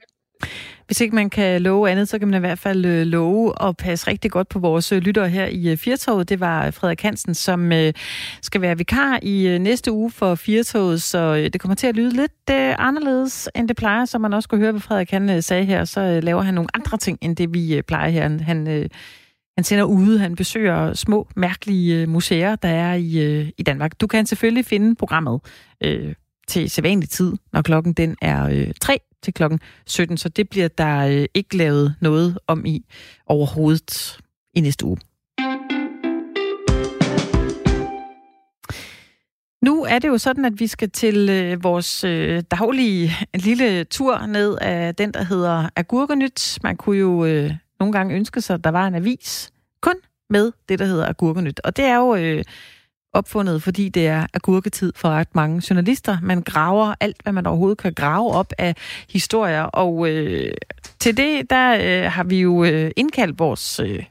[0.87, 3.77] Hvis ikke man kan love andet, så kan man i hvert fald øh, love at
[3.77, 6.29] passe rigtig godt på vores øh, lyttere her i øh, Firtoget.
[6.29, 7.71] Det var Frederik Hansen, som
[8.41, 12.49] skal være vikar i næste uge for Firtoget, så det kommer til at lyde lidt
[12.79, 15.85] anderledes, end det plejer, som man også kunne høre, hvad Frederik han sagde her.
[15.85, 18.21] Så laver han nogle andre ting, end det vi plejer her.
[18.21, 18.39] Han,
[19.57, 24.01] han, sender ude, han besøger små, mærkelige museer, der er i, i Danmark.
[24.01, 25.39] Du kan selvfølgelig finde programmet
[25.83, 26.13] øh,
[26.47, 30.67] til sædvanlig tid, når klokken den er øh, 3 til klokken 17, så det bliver
[30.67, 32.85] der øh, ikke lavet noget om i
[33.25, 34.19] overhovedet
[34.53, 34.97] i næste uge.
[39.61, 44.25] Nu er det jo sådan, at vi skal til øh, vores øh, daglige lille tur
[44.25, 46.59] ned af den, der hedder Agurkenyt.
[46.63, 49.51] Man kunne jo øh, nogle gange ønske sig, at der var en avis
[49.81, 49.95] kun
[50.29, 51.59] med det, der hedder Agurkenyt.
[51.63, 52.43] Og det er jo øh,
[53.13, 56.17] opfundet, fordi det er agurketid for ret mange journalister.
[56.21, 58.75] Man graver alt, hvad man overhovedet kan grave op af
[59.09, 59.63] historier.
[59.63, 60.53] Og øh,
[60.99, 64.03] til det, der øh, har vi jo øh, indkaldt vores øh,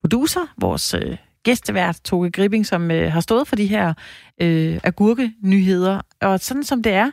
[0.00, 3.94] producer, vores øh, gæstevært, Toge Gripping, som øh, har stået for de her
[4.40, 6.00] øh, agurkenyheder.
[6.20, 7.10] Og sådan som det er,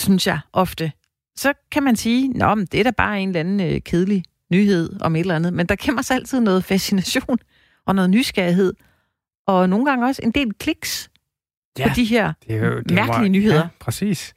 [0.00, 0.92] synes jeg ofte,
[1.36, 4.24] så kan man sige, Nå, men det er da bare en eller anden øh, kedelig
[4.50, 5.52] nyhed om et eller andet.
[5.52, 7.38] Men der gemmer sig altid noget fascination
[7.86, 8.72] og noget nysgerrighed.
[9.46, 11.10] Og nogle gange også en del kliks
[11.78, 11.88] ja.
[11.88, 13.56] på de her Det er jo, det er mærkelige jo- nyheder.
[13.56, 14.34] Ja, præcis.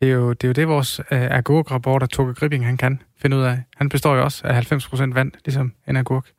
[0.00, 3.36] Det er jo det, er jo det vores øh, agurk-rapporter, Toge Gripping, han kan finde
[3.36, 3.62] ud af.
[3.76, 6.30] Han består jo også af 90% vand, ligesom en agurk.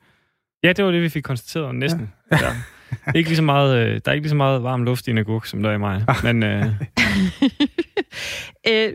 [0.64, 2.14] Ja, det var det, vi fik konstateret næsten.
[2.32, 2.38] Ja.
[2.42, 3.12] Ja.
[3.16, 5.18] Ikke lige så meget, øh, der er ikke lige så meget varm luft i en
[5.18, 6.06] agurk, som der er i mig.
[6.24, 6.66] Men øh,
[8.70, 8.94] øh,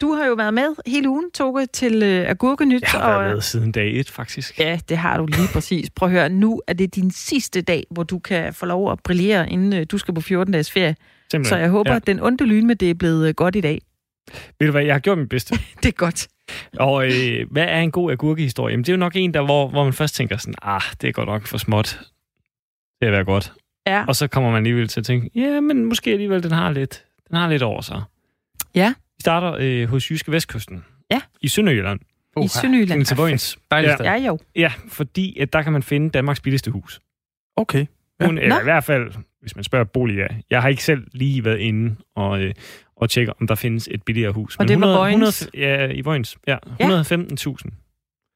[0.00, 2.82] du har jo været med hele ugen, Toge, til øh, Agurkenyt.
[2.82, 4.58] jeg har været med siden dag et, faktisk.
[4.60, 5.90] Ja, det har du lige præcis.
[5.90, 9.00] Prøv at høre, nu er det din sidste dag, hvor du kan få lov at
[9.04, 10.96] brillere, inden øh, du skal på 14-dages ferie.
[11.30, 11.44] Simpelthen.
[11.44, 11.96] Så jeg håber, Ja.
[11.96, 13.82] at den onde lyn med det er blevet øh, godt i dag.
[14.58, 15.54] Ved du hvad, jeg har gjort mit bedste.
[15.82, 16.28] Det er godt.
[16.78, 18.72] Og øh, hvad er en god agurkehistorie?
[18.72, 21.08] Jamen, det er jo nok en, der, hvor, hvor man først tænker sådan, ah, det
[21.08, 21.84] er godt nok for småt
[23.02, 23.52] til at være godt.
[23.86, 24.04] Ja.
[24.08, 27.04] Og så kommer man alligevel til at tænke, ja, men måske alligevel, den har lidt,
[27.28, 28.02] den har lidt over sig.
[28.74, 28.94] Ja.
[29.20, 30.84] Vi starter øh, hos Jyske Vestkysten.
[31.10, 31.20] Ja.
[31.40, 32.00] I Sønderjylland.
[32.42, 33.04] I Sønderjylland.
[33.04, 33.58] Til Vojens.
[33.70, 34.12] Dejligt Ja.
[34.12, 34.38] Ja, jo.
[34.56, 37.00] Ja, fordi at der kan man finde Danmarks billigste hus.
[37.56, 37.86] Okay.
[38.20, 38.26] Ja.
[38.26, 38.60] Hun, eller Nå.
[38.60, 40.28] i hvert fald, hvis man spørger boliger.
[40.50, 42.54] Jeg har ikke selv lige været inde og, øh,
[42.96, 44.56] og tjekke, om der findes et billigere hus.
[44.56, 45.42] Og det var Vojens?
[45.42, 46.38] 100, ja, i Vojens.
[46.46, 46.76] Ja, 115.000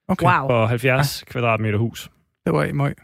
[0.09, 0.27] okay.
[0.27, 0.49] Wow.
[0.49, 1.33] for 70 ja.
[1.33, 2.11] kvadratmeter hus.
[2.47, 2.95] Det var i møg.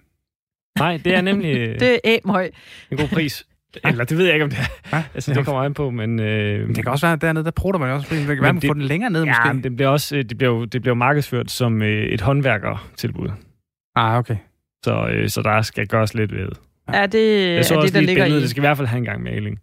[0.79, 2.51] Nej, det er nemlig Det er æmhøj.
[2.91, 3.47] en god pris.
[3.85, 4.97] Eller det ved jeg ikke, om det er.
[4.97, 6.21] Ja, Altså, det kommer an på, men...
[6.21, 8.07] Øh, Men det kan også være, at dernede, der prutter man jo også.
[8.11, 9.63] Det kan være, man det- få den længere ned, ja, måske.
[9.63, 13.29] det bliver også øh, det bliver jo, det bliver markedsført som øh, et håndværkertilbud.
[13.97, 14.37] Ah, okay.
[14.85, 16.49] Så, øh, så der skal gøres lidt ved.
[16.93, 18.43] Ja, det Jeg så er også det, der ligger billede, i.
[18.43, 19.59] det skal i hvert fald have en gang maling.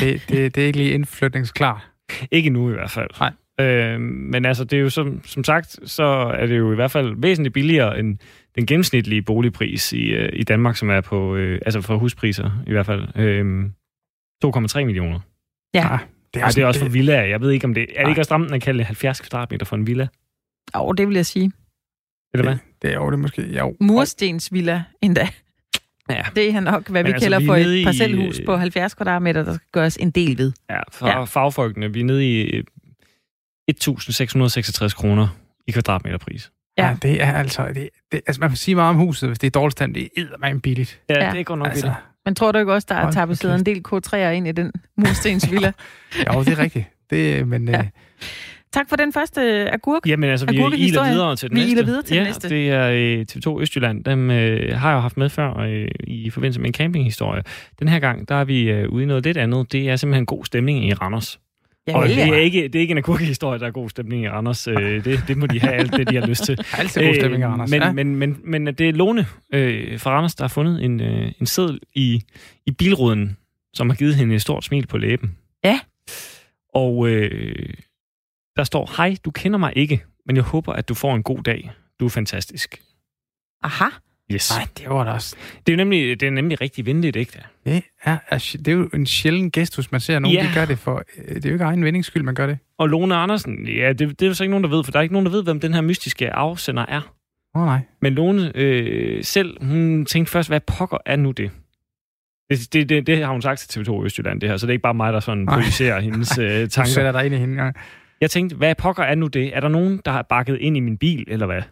[0.00, 1.90] Det, det, det er ikke lige indflytningsklar.
[2.30, 3.08] Ikke nu i hvert fald.
[3.20, 3.32] Nej.
[3.66, 6.02] Øh, men altså, det er jo som, som sagt, så
[6.38, 8.18] er det jo i hvert fald væsentligt billigere end
[8.54, 12.70] den gennemsnitlige boligpris i, øh, i Danmark, som er på, øh, altså for huspriser i
[12.72, 13.64] hvert fald, øh,
[14.44, 15.20] 2,3 millioner.
[15.74, 15.92] Ja.
[15.94, 15.98] Ah,
[16.34, 17.22] det Ej, det er også for villaer.
[17.24, 17.86] Jeg ved ikke, om det...
[17.96, 20.08] Er det ikke også stramt at kalde det 70 kvadratmeter for en villa?
[20.76, 21.52] Jo, det vil jeg sige.
[22.34, 22.52] Eller hvad?
[22.52, 23.42] Det, det er jo det måske.
[23.58, 23.76] Jo.
[23.80, 25.28] Murstensvilla endda.
[26.10, 26.22] Ja.
[26.36, 28.46] Det er nok, hvad Men vi altså, kalder vi er for et i, parcelhus øh,
[28.46, 30.52] på 70 kvadratmeter, der skal gøres en del ved.
[30.70, 31.24] Ja, for Ja.
[31.24, 32.64] fagfolkene, vi er nede i øh,
[33.70, 35.28] 1.666 kroner
[35.66, 36.52] i kvadratmeterpris.
[36.78, 36.82] Ja.
[36.84, 36.88] Ja.
[36.88, 37.66] ja, det er altså...
[37.74, 39.94] Det, det, altså, man kan sige meget om huset, hvis det er dårligt stand.
[39.94, 41.00] Det er eddermame billigt.
[41.08, 41.32] Ja, Ja.
[41.32, 43.82] det går nok Altså, altså, Men tror du ikke også, der er tapetseret en del
[43.88, 45.72] K3'er ind i den murstensvilla?
[46.34, 46.84] Jo, det er rigtigt.
[47.10, 47.76] Det, men Ja.
[47.78, 47.88] ja.
[48.72, 50.06] tak for den første agurk.
[50.06, 51.84] Jamen altså, vi iler videre til den Vi næste.
[51.84, 52.48] videre til den ja, næste.
[52.48, 54.04] det er øh, TV2 Østjylland.
[54.04, 57.42] Dem øh, har jeg jo haft med før øh, i forbindelse med en campinghistorie.
[57.78, 59.72] Den her gang, der er vi øh, ude i noget lidt andet.
[59.72, 61.38] Det er simpelthen god stemning i Randers.
[61.88, 64.28] Ja, og det er, ikke, det er ikke en agurkehistorie, der er god stemning i
[64.28, 64.68] Randers.
[64.68, 66.58] Øh, det, det må de have alt det, de har lyst til.
[66.78, 67.70] altid god stemning, Øh, Anders.
[67.70, 67.92] Men, ja.
[67.92, 71.46] men, men, men det er Lone øh, fra Randers, der har fundet en, øh, en
[71.46, 72.22] seddel i,
[72.66, 73.36] i bilruden,
[73.74, 75.36] som har givet hende et stort smil på læben.
[75.64, 75.80] Ja.
[76.74, 77.74] Og øh,
[78.56, 81.42] der står, hej, du kender mig ikke, men jeg håber, at du får en god
[81.42, 81.70] dag.
[82.00, 82.82] Du er fantastisk.
[83.62, 83.84] Aha.
[84.34, 84.50] Yes.
[84.58, 85.36] Nej, det var da også...
[85.66, 87.42] Det er nemlig, det er nemlig rigtig venligt, ikke det?
[87.72, 88.18] Det er,
[88.58, 90.42] det er jo en sjælden gestus, man ser nogen, Ja.
[90.42, 91.02] de gør det for.
[91.28, 92.58] øh, Det er jo ikke egen vindings skyld, man gør det.
[92.78, 94.98] Og Lone Andersen, ja, det, det er jo så ikke nogen, der ved, for der
[94.98, 97.00] er ikke nogen, der ved, hvem den her mystiske afsender er.
[97.54, 97.80] Åh oh, nej.
[98.02, 101.50] Men Lone øh, selv, hun tænkte først, hvad pokker er nu det?
[102.50, 104.74] Det, det, det, det har hun sagt til TV2 Østjylland, det her, så det er
[104.74, 106.90] ikke bare mig, der sådan projicerer hendes øh, Du tanker.
[106.90, 107.64] sætter dig ind i hende.
[107.64, 107.70] Ja.
[108.20, 109.56] Jeg tænkte, hvad pokker er nu det?
[109.56, 111.62] Er der nogen, der har bakket ind i min bil, eller hvad?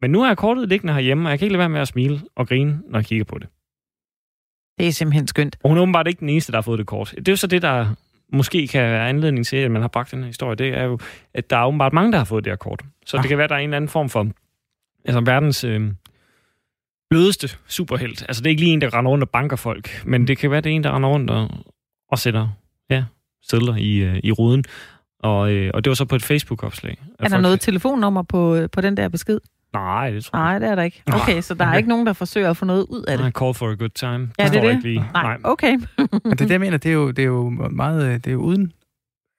[0.00, 1.88] Men nu har jeg kortet liggende herhjemme, og jeg kan ikke lade være med at
[1.88, 3.48] smile og grine, når jeg kigger på det.
[4.78, 5.56] Det er simpelthen skønt.
[5.62, 7.14] Og hun er åbenbart ikke den eneste, der har fået det kort.
[7.16, 7.94] Det er jo så det, der
[8.32, 10.56] måske kan være anledning til, at man har bragt den her historie.
[10.56, 10.98] Det er jo,
[11.34, 12.82] at der er åbenbart mange, der har fået det her kort.
[13.06, 13.22] Så ah.
[13.22, 14.28] Det kan være, at der er en eller anden form for
[15.04, 15.92] altså verdens øh,
[17.10, 18.22] blødeste superhelt.
[18.28, 20.50] Altså det er ikke lige en, der render rundt og banker folk, men det kan
[20.50, 21.48] være, det er en, der render rundt og,
[22.08, 22.48] og sætter
[22.90, 23.04] ja,
[23.42, 24.64] sædler i, øh, i ruden.
[25.18, 26.98] Og, øh, og det var så på et Facebook-opslag.
[27.18, 29.40] Er der noget telefonnummer på, på den der besked?
[29.78, 31.02] Nej, det tror jeg Nej, det er der ikke.
[31.12, 33.24] Okay, så der er ikke nogen, der forsøger at få noget ud af det.
[33.24, 34.12] Nej, call for a good time.
[34.12, 34.70] Ja, det er står det.
[34.70, 35.04] Ikke lige.
[35.14, 35.72] Nej, okay.
[35.98, 38.04] Men det er det, jeg mener, det er jo, det er jo meget...
[38.06, 38.72] øh, Det er jo uden,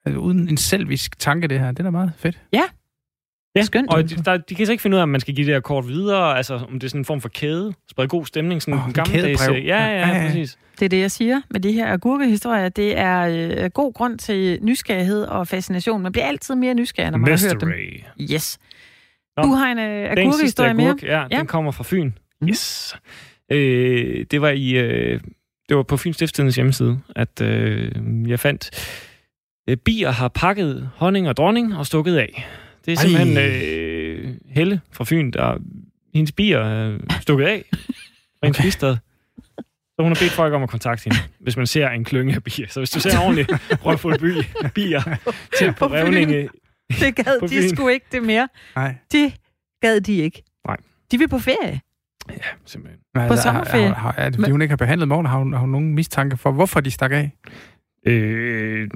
[0.06, 1.70] altså, uden en selvisk tanke, det her.
[1.70, 2.38] Det er da meget fedt.
[2.52, 3.90] Ja, Skønt.
[3.90, 5.54] og de, der, de kan så ikke finde ud af, om man skal give det
[5.54, 8.62] her kort videre, altså om det er sådan en form for kæde, sprede god stemning,
[8.62, 9.46] sådan oh, en gammeldags...
[9.46, 9.64] kædebrev.
[9.64, 10.26] Ja, ja, Ja, ja, ja, ja.
[10.26, 10.58] præcis.
[10.78, 12.68] Det er det, jeg siger med de her agurkehistorier.
[12.68, 13.20] Det er
[13.64, 16.02] øh, god grund til nysgerrighed og fascination.
[16.02, 17.68] Man bliver altid mere nysgerrig, når man har hørt dem.
[17.68, 18.34] Mystery.
[18.34, 18.58] Yes.
[19.42, 20.96] Nå, Du har en øh, agurkehistorie mere.
[21.02, 21.38] ja, Ja.
[21.38, 22.10] den kommer fra Fyn.
[22.40, 22.48] Mhm.
[22.50, 22.96] Yes.
[23.52, 24.70] Øh, det var i...
[24.70, 25.20] Øh,
[25.68, 27.92] det var på Fyns Stiftstidens hjemmeside, at øh,
[28.30, 28.70] jeg fandt...
[29.68, 32.46] Øh, bier har pakket honning og dronning og stukket af.
[32.86, 33.02] Det er Ej.
[33.08, 35.58] simpelthen øh, Helle fra Fyn, der
[36.14, 37.76] hendes bier er stukket af fra
[38.42, 38.66] hendes Okay.
[38.66, 38.96] bistad.
[39.96, 42.42] Så hun har bedt folk om at kontakte hende, hvis man ser en klynge af
[42.44, 42.66] bier.
[42.68, 43.46] Så hvis du ser en ordentlig
[43.86, 44.32] røvfuld by,
[44.74, 45.02] bier
[45.58, 46.48] til på revninge...
[47.00, 48.48] Det gad de sgu ikke det mere.
[48.76, 48.94] Nej.
[49.12, 49.34] Det
[49.82, 50.42] gad de ikke.
[50.66, 50.76] Nej.
[51.10, 51.80] De vil på ferie.
[52.30, 52.34] Ja,
[52.66, 53.00] simpelthen.
[53.14, 53.86] Men På har- sommerferie.
[53.88, 55.26] Har, har, er det, fordi hun ikke har behandlet morgen?
[55.26, 57.30] Har hun, har hun nogen mistanke for, hvorfor de stak af?
[58.06, 58.88] Øh,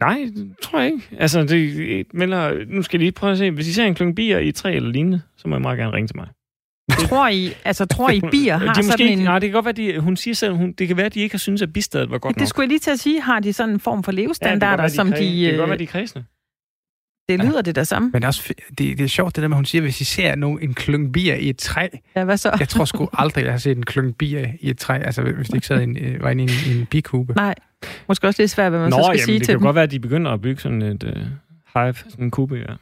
[0.00, 1.08] nej, det tror jeg ikke.
[1.18, 3.50] Altså, det, melder, nu skal I lige prøve at se.
[3.50, 5.92] Hvis I ser en klunge bier i træ eller lignende, så må I meget gerne
[5.92, 6.28] ringe til mig.
[7.08, 9.24] Tror I, altså, tror I bier har de måske sådan ikke, en...
[9.24, 11.20] Nej, det kan godt være, de, hun siger selv, hun, det kan være, at de
[11.20, 12.48] ikke har syntes, at bistedet var godt Det nok.
[12.48, 13.20] skulle jeg lige til at sige.
[13.20, 15.20] Har de sådan en form for Ja, det kan godt levestandarder, være, som er kræ-
[15.20, 15.24] de...
[15.44, 16.24] Det kan godt øh, være, de er kredsende.
[17.28, 18.10] Det lyder det der samme.
[18.12, 20.00] Men det er, også, det, det er sjovt, det der med, at hun siger, hvis
[20.00, 21.88] I ser nogen, en klunge bier i et træ.
[22.16, 22.56] Ja, hvad så?
[22.58, 24.98] Jeg tror sgu aldrig, jeg har set en klunge bier i et træ.
[24.98, 27.32] Altså, hvis de ikke sad en, øh, var inde i en, en bikube.
[27.34, 27.54] Nej.
[28.08, 29.64] Måske også lidt svært, hvad man Nå, så skal jamen, sige det til kan dem.
[29.64, 31.10] godt være, at de begynder at bygge sådan et uh,
[31.82, 32.74] hive, sådan en kube, ja.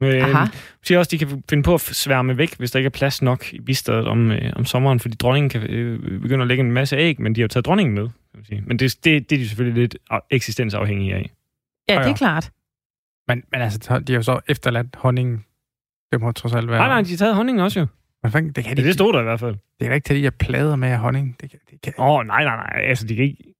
[0.00, 0.38] Men, Aha.
[0.38, 0.48] hun
[0.82, 3.22] siger også, at de kan finde på at sværme væk, hvis der ikke er plads
[3.22, 6.72] nok i bistedet om, øh, om sommeren, fordi dronningen kan øh, begynde at lægge en
[6.72, 8.62] masse æg, men de har jo taget dronningen med, kan man sige.
[8.66, 11.30] Men det, det, det er de selvfølgelig lidt af- eksistensafhængige af.
[11.88, 12.16] Ja, Ja, det er ja.
[12.16, 12.50] klart.
[13.28, 15.44] Men, men altså, så- de har jo så efterladt honningen.
[16.12, 16.78] Det må trods alt være...
[16.78, 17.86] Nej, nej, de har taget honningen også jo.
[18.22, 19.56] Men fanden, det, kan Ja, de, det stod der i hvert fald.
[19.80, 21.36] det er ikke til, at de har plader med honning.
[21.40, 22.82] Det kan, det kan, Åh, oh, nej, nej, nej.
[22.84, 23.54] Altså, de kan ikke...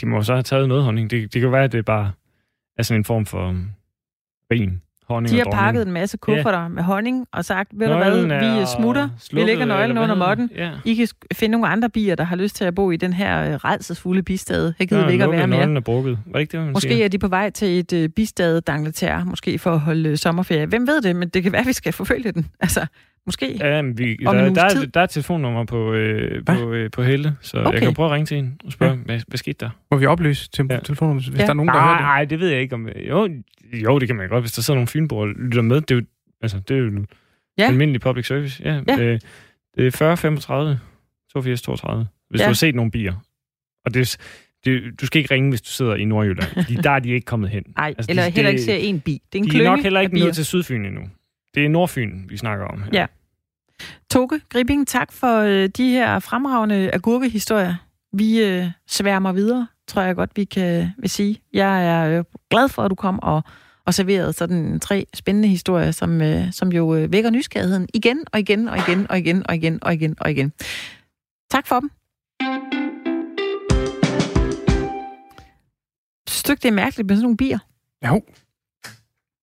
[0.00, 1.10] De må så have taget noget honning.
[1.10, 2.12] Det, det kan være, at det bare
[2.78, 3.70] er sådan en form for um,
[4.52, 4.82] ren
[5.14, 8.66] honning De har pakket en masse kufferter med honning og sagt, ved du hvad, vi
[8.76, 10.50] smutter, vi lægger nøglen under måtten.
[10.56, 10.70] Ja.
[10.84, 13.48] I kan finde nogle andre bier, der har lyst til at bo i den her
[13.50, 14.74] øh, redselsfulde bistade.
[14.78, 15.76] Her gider Ja, vi ikke at være mere.
[15.76, 16.18] er brukket.
[16.26, 17.04] Var det ikke det, man Måske siger?
[17.04, 20.66] er de på vej til et øh, bistade d'Angleterre, måske for at holde øh, sommerferie.
[20.66, 22.46] Hvem ved det, men det kan være, at vi skal forfølge den.
[22.60, 22.86] Altså,
[23.26, 23.56] måske.
[23.60, 26.90] Ja, men vi, der, uges der, er, der er et telefonnummer på, øh, på, øh,
[26.90, 27.72] på Helle, så okay.
[27.72, 28.98] Jeg kan prøve at ringe til hende og spørge, Ja.
[28.98, 29.70] hvad, hvad skete der?
[29.90, 30.78] må vi oplyse til Ja.
[30.84, 31.42] telefonen, hvis Ja.
[31.42, 32.02] der er nogen, der Nej, hører det?
[32.02, 32.88] nej, det ved jeg ikke om...
[32.88, 33.28] Jo,
[33.72, 35.80] jo, det kan man godt, hvis der sidder nogle fynboer og lytter med.
[35.80, 36.02] Det er jo,
[36.42, 37.04] altså, det er jo
[37.58, 37.64] Ja.
[37.66, 38.62] almindelig public service.
[38.64, 38.98] Ja, Ja.
[39.00, 39.20] Øh,
[39.76, 40.78] det er 40, 35,
[41.32, 42.06] 82, 32.
[42.30, 42.44] Hvis Ja.
[42.44, 43.14] du har set nogle bier.
[43.84, 44.16] Og det,
[44.64, 47.24] det, du skal ikke ringe, hvis du sidder i Nordjylland, fordi der er de ikke
[47.24, 47.62] kommet hen.
[47.76, 49.22] Nej, Altså, eller de- heller det- ikke ser en bi.
[49.32, 51.02] Det er en De er nok heller ikke nået til Sydfyn endnu.
[51.54, 52.90] Det er Nordfyn, vi snakker om her.
[52.92, 53.06] Ja.
[54.10, 57.74] Toke Gripping, tak for øh, de her fremragende agurkehistorier.
[58.12, 61.40] Vi øh, sværmer videre, tror jeg godt, vi kan vil sige.
[61.52, 63.42] Jeg er øh, glad for, at du kom og,
[63.86, 68.40] og serverede sådan tre spændende historier, som, øh, som jo øh, vækker nysgerrigheden igen og
[68.40, 70.52] igen og igen og igen og igen og igen og igen.
[71.50, 71.90] Tak for dem.
[76.28, 77.58] Stykke det er mærkeligt med sådan nogle bier.
[78.06, 78.22] Jo.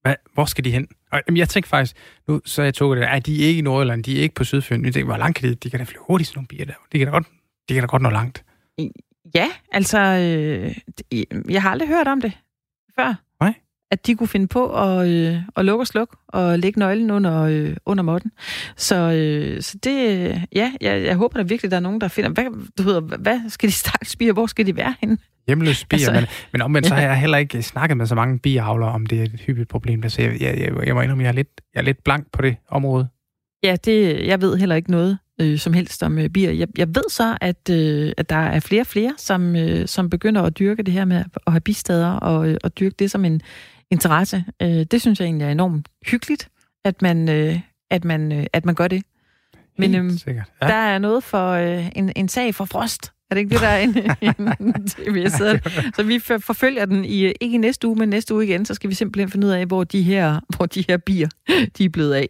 [0.01, 0.87] Hvad, hvor skal de hen?
[1.11, 1.95] Og, jamen, jeg tænkte faktisk,
[2.27, 4.43] nu så jeg tog det, at de er ikke i Nordjylland, de er ikke på
[4.43, 4.85] Sydfyn.
[4.85, 5.55] Jeg tænkte, hvor langt kan de?
[5.55, 6.73] De kan da flyve hurtigt, sådan nogle bier der.
[6.91, 7.27] De kan da godt,
[7.69, 8.45] de kan da godt nå langt.
[9.35, 10.75] Ja, altså, øh,
[11.49, 12.37] jeg har aldrig hørt om det
[12.95, 13.15] før.
[13.41, 13.53] Nej.
[13.91, 17.41] At de kunne finde på at, øh, at lukke og slukke og lægge nøglen under,
[17.41, 18.31] øh, under måtten.
[18.77, 22.07] Så, øh, så det, øh, ja, jeg, jeg håber da virkelig, der er nogen, der
[22.07, 22.45] finder, hvad,
[22.77, 25.17] du ved, hvad skal de stakkels bier, hvor skal de være henne?
[25.47, 28.39] Hjemløse bier, altså, men, men omvendt så har jeg heller ikke snakket med så mange
[28.39, 30.09] biavlere, om det er et hyppigt problem.
[30.09, 32.41] Så jeg, jeg, jeg, jeg må indrømme, jeg er, lidt, jeg er lidt blank på
[32.41, 33.07] det område.
[33.63, 36.51] Ja, det, jeg ved heller ikke noget øh, som helst om øh, bier.
[36.51, 40.09] Jeg, jeg ved så, at, øh, at der er flere og flere, som, øh, som
[40.09, 43.25] begynder at dyrke det her med at have bistader og, øh, og dyrke det som
[43.25, 43.41] en
[43.91, 44.45] interesse.
[44.61, 46.49] Øh, det synes jeg egentlig er enormt hyggeligt,
[46.85, 49.03] at man, øh, at man, øh, at man gør det.
[49.77, 50.51] Men øh, sikkert.
[50.61, 50.67] ja.
[50.67, 53.11] der er noget for øh, en, en sag for frost.
[53.29, 53.95] Er det ikke det, der er en,
[54.75, 55.29] en tv
[55.95, 58.89] Så vi forfølger den i, ikke i næste uge, men næste uge igen, så skal
[58.89, 61.29] vi simpelthen finde ud af, hvor de her, hvor de her bier
[61.77, 62.27] de er blevet af.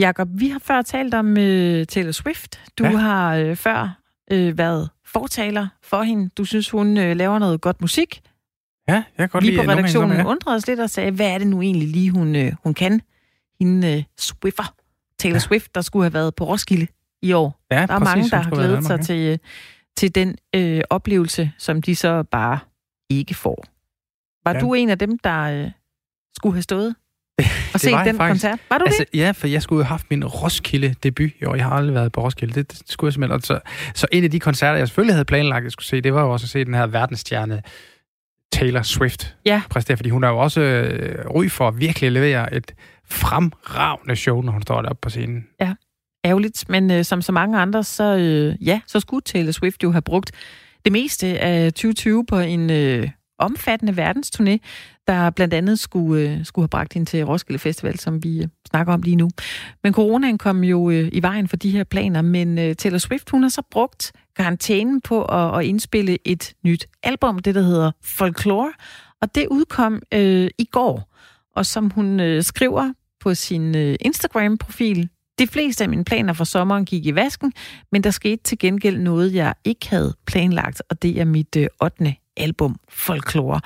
[0.00, 1.36] Jakob, vi har før talt om uh,
[1.88, 2.60] Taylor Swift.
[2.78, 2.96] Du ja.
[2.96, 4.00] har uh, før
[4.32, 6.30] uh, været fortaler for hende.
[6.36, 8.22] Du synes, hun uh, laver noget godt musik.
[8.88, 10.24] Ja, jeg kan godt vi lide på redaktionen ja.
[10.24, 13.00] undrede os lidt og sagde, hvad er det nu egentlig lige, hun, uh, hun kan?
[13.60, 14.74] Hende uh, Swiffer,
[15.18, 15.38] Taylor ja.
[15.38, 16.86] Swift, der skulle have været på Roskilde
[17.22, 17.60] i år.
[17.70, 19.40] Ja, der er præcis, mange, der har glædet sig til,
[19.96, 22.58] til den uh, oplevelse, som de så bare
[23.10, 23.64] ikke får.
[24.44, 24.60] Var ja.
[24.60, 25.70] du en af dem, der uh,
[26.36, 26.94] skulle have stået
[27.74, 28.18] og se den faktisk.
[28.18, 28.58] koncert.
[28.70, 29.18] Var du altså, det?
[29.18, 31.54] Ja, for jeg skulle jo have haft min Roskilde-debut i år.
[31.54, 32.54] Jeg har aldrig været på Roskilde.
[32.54, 33.40] Det, det skulle jeg simpelthen.
[33.40, 33.60] Så,
[33.94, 36.22] så en af de koncerter, jeg selvfølgelig havde planlagt, at jeg skulle se, det var
[36.22, 37.62] jo også at se den her verdensstjerne
[38.52, 39.62] Taylor Swift ja.
[39.70, 42.74] præstere, fordi hun er jo også øh, for at virkelig levere et
[43.04, 45.46] fremragende show, når hun står deroppe på scenen.
[45.60, 45.74] Ja,
[46.24, 49.92] ærgerligt, men øh, som så mange andre, så øh, ja, så skulle Taylor Swift jo
[49.92, 50.32] have brugt
[50.84, 53.08] det meste af 2020 på en øh,
[53.38, 54.56] omfattende verdensturné,
[55.10, 58.48] der blandt andet skulle, øh, skulle have bragt hende til Roskilde Festival, som vi øh,
[58.70, 59.30] snakker om lige nu.
[59.82, 63.42] Men coronaen kom jo øh, i vejen for de her planer, men Taylor Swift, hun
[63.42, 68.72] har så brugt karantænen på at, at indspille et nyt album, det der hedder Folklore,
[69.22, 71.14] og det udkom øh, i går.
[71.56, 75.08] Og som hun øh, skriver på sin øh, Instagram-profil,
[75.38, 77.52] de fleste af mine planer for sommeren gik i vasken,
[77.92, 81.66] men der skete til gengæld noget, jeg ikke havde planlagt, og det er mit øh,
[81.82, 82.14] 8.
[82.36, 83.60] album, Folklore.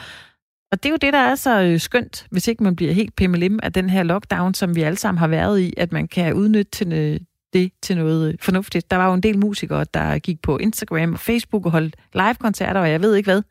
[0.75, 3.17] Og det er jo det, der er så øh, skønt, hvis ikke man bliver helt
[3.17, 6.35] pimmelim af den her lockdown, som vi alle sammen har været i, at man kan
[6.35, 7.21] udnytte til øh,
[7.53, 8.91] det til noget øh, fornuftigt.
[8.91, 12.81] Der var jo en del musikere, der gik på Instagram og Facebook og holdt live-koncerter,
[12.81, 13.43] og jeg ved ikke hvad.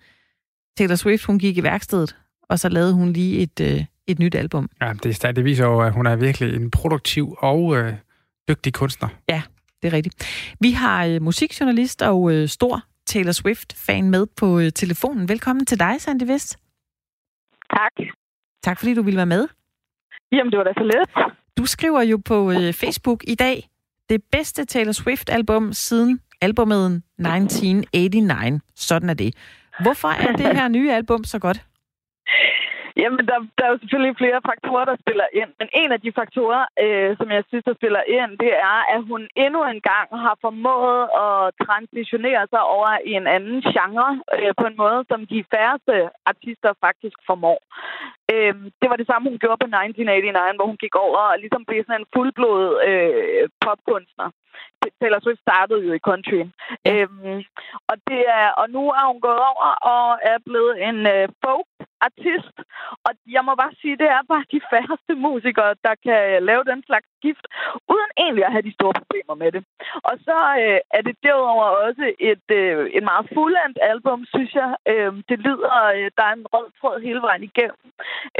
[0.77, 2.15] Taylor Swift, hun gik i værkstedet,
[2.49, 4.69] og så lavede hun lige et, et nyt album.
[4.81, 7.93] Ja, det, det viser jo, at hun er virkelig en produktiv og øh,
[8.49, 9.07] dygtig kunstner.
[9.29, 9.41] Ja,
[9.81, 10.27] det er rigtigt.
[10.59, 15.29] Vi har øh, musikjournalist og øh, stor Taylor Swift-fan med på øh, telefonen.
[15.29, 16.57] Velkommen til dig, Sandy Vest.
[17.77, 17.91] Tak.
[18.63, 19.47] Tak fordi du ville være med.
[20.31, 21.33] Jamen, det var da så let.
[21.57, 23.69] Du skriver jo på øh, Facebook i dag,
[24.09, 26.85] det bedste Taylor Swift-album siden albumet
[27.19, 28.61] 1989.
[28.75, 29.35] Sådan er det.
[29.81, 31.65] Hvorfor er det her nye album så godt?
[33.01, 35.51] Jamen, der, der er jo selvfølgelig flere faktorer, der spiller ind.
[35.59, 39.01] Men en af de faktorer, øh, som jeg synes, der spiller ind, det er, at
[39.11, 44.53] hun endnu en gang har formået at transitionere sig over i en anden genre øh,
[44.59, 45.95] på en måde, som de færreste
[46.31, 47.59] artister faktisk formår.
[48.33, 51.65] Øh, det var det samme, hun gjorde på 1989, hvor hun gik over og ligesom
[51.65, 54.29] blev sådan en fuldblod øh, popkunstner.
[55.01, 56.41] Taylor Swift startede jo i country.
[56.85, 56.91] Ja.
[56.91, 57.43] Øhm,
[57.89, 62.57] og, det er, og nu er hun gået over og er blevet en øh, folk-artist.
[63.05, 66.83] Og jeg må bare sige, det er bare de færreste musikere, der kan lave den
[66.87, 67.45] slags skift,
[67.93, 69.63] uden egentlig at have de store problemer med det.
[70.09, 74.69] Og så øh, er det derudover også et, øh, et meget fuldendt album, synes jeg.
[74.91, 77.85] Øh, det lyder, øh, der er en rød tråd hele vejen igennem.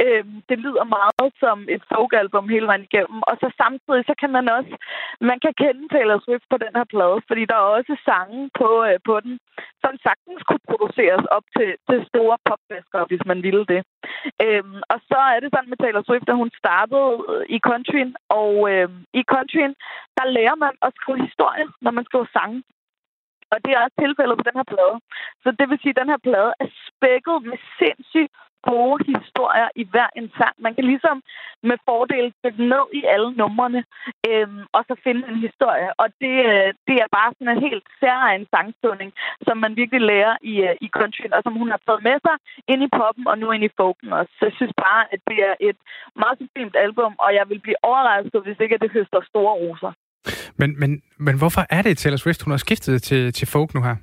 [0.02, 3.18] Øh, det lyder meget som et folk-album hele vejen igennem.
[3.28, 4.74] Og så samtidig, så kan man også,
[5.20, 8.68] man kan kende Taylor Swift på den her plade, fordi der er også sange på,
[8.88, 9.34] øh, på den,
[9.82, 13.80] som sagtens kunne produceres op til, til store popfester, hvis man ville det.
[14.44, 18.12] Øhm, og så er det sådan med Taylor Swift, at hun startede øh, i countryen,
[18.40, 18.88] og øh,
[19.20, 19.74] i countryen,
[20.18, 22.58] der lærer man at skrive historie, når man skriver sange.
[23.52, 24.96] Og det er også tilfældet på den her plade.
[25.42, 28.34] Så det vil sige, at den her plade er spækket med sindssygt
[28.70, 30.54] gode historier i hver en sang.
[30.66, 31.16] Man kan ligesom
[31.70, 33.82] med fordel dykke ned i alle numrene,
[34.28, 35.88] øhm, og så finde en historie.
[36.02, 39.10] Og det, øh, det er bare sådan en helt særlig sangstunding,
[39.46, 42.36] som man virkelig lærer i, øh, i country, og som hun har taget med sig
[42.72, 44.32] ind i poppen og nu ind i folken også.
[44.38, 45.78] Så jeg synes bare, at det er et
[46.22, 49.92] meget sublimt album, og jeg vil blive overrasket, hvis ikke det høster store roser.
[50.60, 50.90] Men, men,
[51.26, 53.96] men hvorfor er det Taylor Swift, hun har skiftet til, til folk nu her?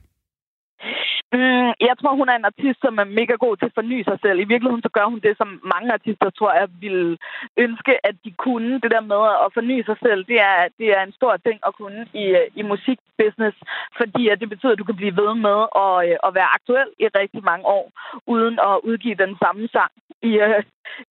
[1.33, 4.17] Mm, jeg tror, hun er en artist, som er mega god til at forny sig
[4.21, 4.39] selv.
[4.39, 7.17] I virkeligheden så gør hun det, som mange artister, tror jeg, ville
[7.57, 8.73] ønske, at de kunne.
[8.83, 11.75] Det der med at forny sig selv, det er, det er en stor ting at
[11.75, 13.57] kunne i, øh, i musikbusiness,
[13.99, 16.89] fordi at det betyder, at du kan blive ved med at, øh, at være aktuel
[16.99, 17.85] i rigtig mange år,
[18.27, 20.63] uden at udgive den samme sang i, øh,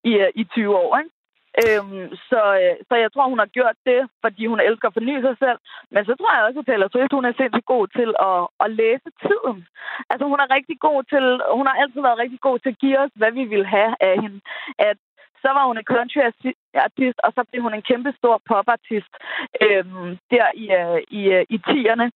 [0.03, 0.97] i, i 20 år.
[0.97, 1.20] Ikke?
[1.63, 5.15] Øhm, så, øh, så jeg tror, hun har gjort det, fordi hun elsker at forny
[5.21, 5.59] sig selv.
[5.93, 8.69] Men så tror jeg også, at Taylor Swift, hun er sindssygt god til at, at
[8.81, 9.57] læse tiden.
[10.11, 11.25] Altså, hun er rigtig god til,
[11.57, 14.15] hun har altid været rigtig god til at give os, hvad vi vil have af
[14.23, 14.39] hende.
[14.89, 14.97] At
[15.43, 15.89] så var hun en
[16.75, 19.13] artist, og så blev hun en kæmpe stor popartist
[19.65, 22.11] øhm, der i, øh, i, øh, i tierne,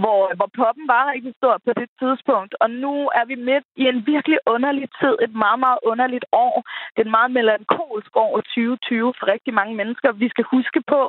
[0.00, 2.52] hvor, hvor poppen var rigtig stor på det tidspunkt.
[2.62, 6.54] Og nu er vi midt i en virkelig underlig tid, et meget, meget underligt år.
[6.92, 10.12] Det er en meget melankolsk år 2020 for rigtig mange mennesker.
[10.12, 11.00] Vi skal huske på,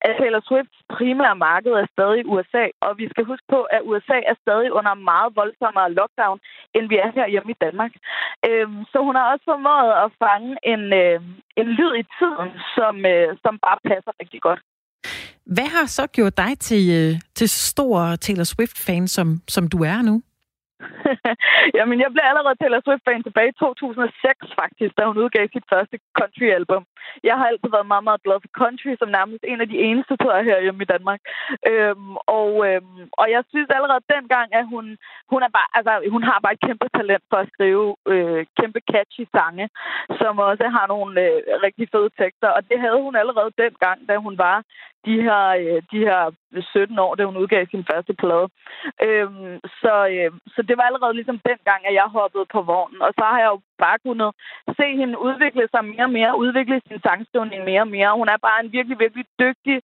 [0.00, 4.18] at Taylor Swifts primære marked er stadig USA, og vi skal huske på, at USA
[4.30, 6.38] er stadig under meget voldsommere lockdown,
[6.74, 7.92] end vi er her hjemme i Danmark.
[8.48, 11.20] Øhm, så hun har også formået at fange en, øh,
[11.60, 14.60] en lyd i tid, tiden, som, øh, som bare passer rigtig godt.
[15.44, 20.02] Hvad har så gjort dig til, øh, til stor Taylor Swift-fan, som, som du er
[20.02, 20.22] nu?
[21.76, 25.96] Jamen, jeg blev allerede Taylor Swift-fan tilbage i 2006, faktisk, da hun udgav sit første
[26.18, 26.82] country-album.
[27.28, 30.16] Jeg har altid været meget, meget glad for country, som nærmest en af de eneste,
[30.16, 31.20] tror jeg, her hjemme i Danmark.
[31.70, 34.84] Øhm, og, øhm, og jeg synes allerede dengang, at hun,
[35.32, 38.80] hun, er bare, altså, hun har bare et kæmpe talent for at skrive øh, kæmpe
[38.92, 39.66] catchy sange,
[40.20, 42.48] som også har nogle øh, rigtig fede tekster.
[42.56, 44.56] Og det havde hun allerede dengang, da hun var
[45.06, 46.22] de her, øh, de her
[46.62, 48.48] 17 år, da hun udgav sin første plade.
[49.06, 53.02] Øhm, så, øh, så det var allerede ligesom dengang, at jeg hoppede på vognen.
[53.02, 54.30] Og så har jeg jo bare kunnet
[54.78, 58.18] se hende udvikle sig mere og mere, udvikle sin sangskrivning mere og mere.
[58.20, 59.76] Hun er bare en virkelig, virkelig dygtig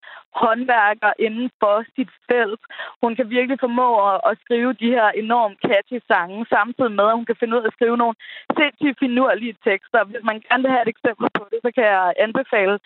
[0.42, 2.62] håndværker inden for sit felt.
[3.02, 7.18] Hun kan virkelig formå at, at skrive de her enormt catchy sange, samtidig med, at
[7.18, 8.16] hun kan finde ud af at skrive nogle
[8.58, 10.00] sindssygt finurlige tekster.
[10.04, 12.76] Hvis man gerne vil have et eksempel på det, så kan jeg anbefale,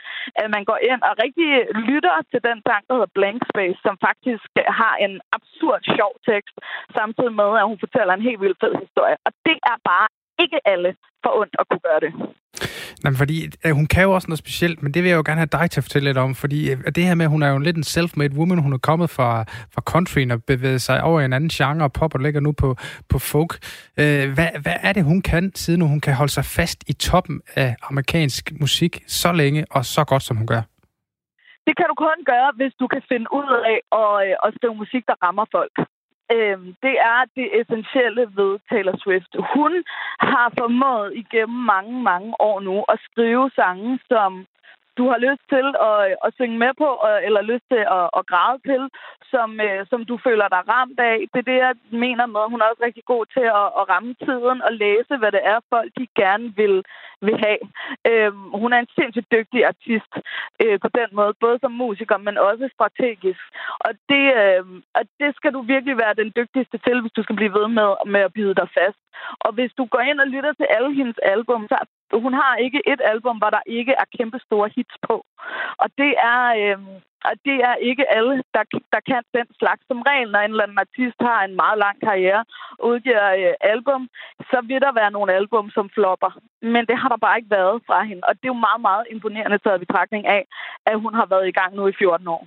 [0.41, 1.51] at man går ind og rigtig
[1.91, 4.49] lytter til den sang, der hedder Blank Space, som faktisk
[4.81, 6.57] har en absurd sjov tekst,
[6.99, 9.17] samtidig med, at hun fortæller en helt vildt fed historie.
[9.27, 10.09] Og det er bare
[10.43, 10.91] ikke alle
[11.23, 12.13] for ondt at kunne gøre det.
[13.05, 15.41] Nej, fordi øh, hun kan jo også noget specielt, men det vil jeg jo gerne
[15.41, 17.51] have dig til at fortælle lidt om, fordi øh, det her med, at hun er
[17.55, 21.21] jo lidt en self-made woman, hun er kommet fra, fra country og bevæget sig over
[21.21, 22.77] i en anden genre, pop og ligger nu på,
[23.09, 23.53] på folk.
[24.01, 27.43] Øh, hvad, hvad er det, hun kan, siden hun kan holde sig fast i toppen
[27.57, 30.63] af amerikansk musik så længe og så godt, som hun gør?
[31.67, 35.03] Det kan du kun gøre, hvis du kan finde ud af at, at skrive musik,
[35.07, 35.75] der rammer folk.
[36.37, 39.33] Øhm, det er det essentielle ved Taylor Swift.
[39.55, 39.73] Hun
[40.21, 44.47] har formået igennem mange, mange år nu at skrive sange, som
[44.99, 46.89] du har lyst til at, at synge med på,
[47.27, 48.83] eller lyst til at, at græde til,
[49.33, 51.17] som, øh, som du føler dig ramt af.
[51.33, 51.75] Det er det, jeg
[52.05, 55.33] mener med, hun er også rigtig god til at, at ramme tiden og læse, hvad
[55.37, 56.77] det er, folk de gerne vil,
[57.27, 57.63] vil have.
[58.11, 60.13] Øhm, hun er en sindssygt dygtig artist
[60.63, 63.43] øh, på den måde, både som musiker, men også strategisk.
[63.87, 64.65] Og det, øh,
[64.99, 67.91] og det skal du virkelig være den dygtigste til, hvis du skal blive ved med,
[68.15, 69.01] med at bide dig fast.
[69.47, 71.77] Og hvis du går ind og lytter til alle hendes album, så
[72.25, 75.25] hun har ikke et album, hvor der ikke er kæmpe store hits på.
[75.83, 76.79] Og det er, øh,
[77.29, 79.83] og det er ikke alle, der, der kan den slags.
[79.89, 82.45] Som regel, når en eller anden artist har en meget lang karriere
[82.79, 84.09] og udgiver øh, album,
[84.51, 86.31] så vil der være nogle album, som flopper.
[86.63, 88.23] Men det har der bare ikke været fra hende.
[88.29, 90.43] Og det er jo meget, meget imponerende taget i betragtning af,
[90.87, 92.47] at hun har været i gang nu i 14 år.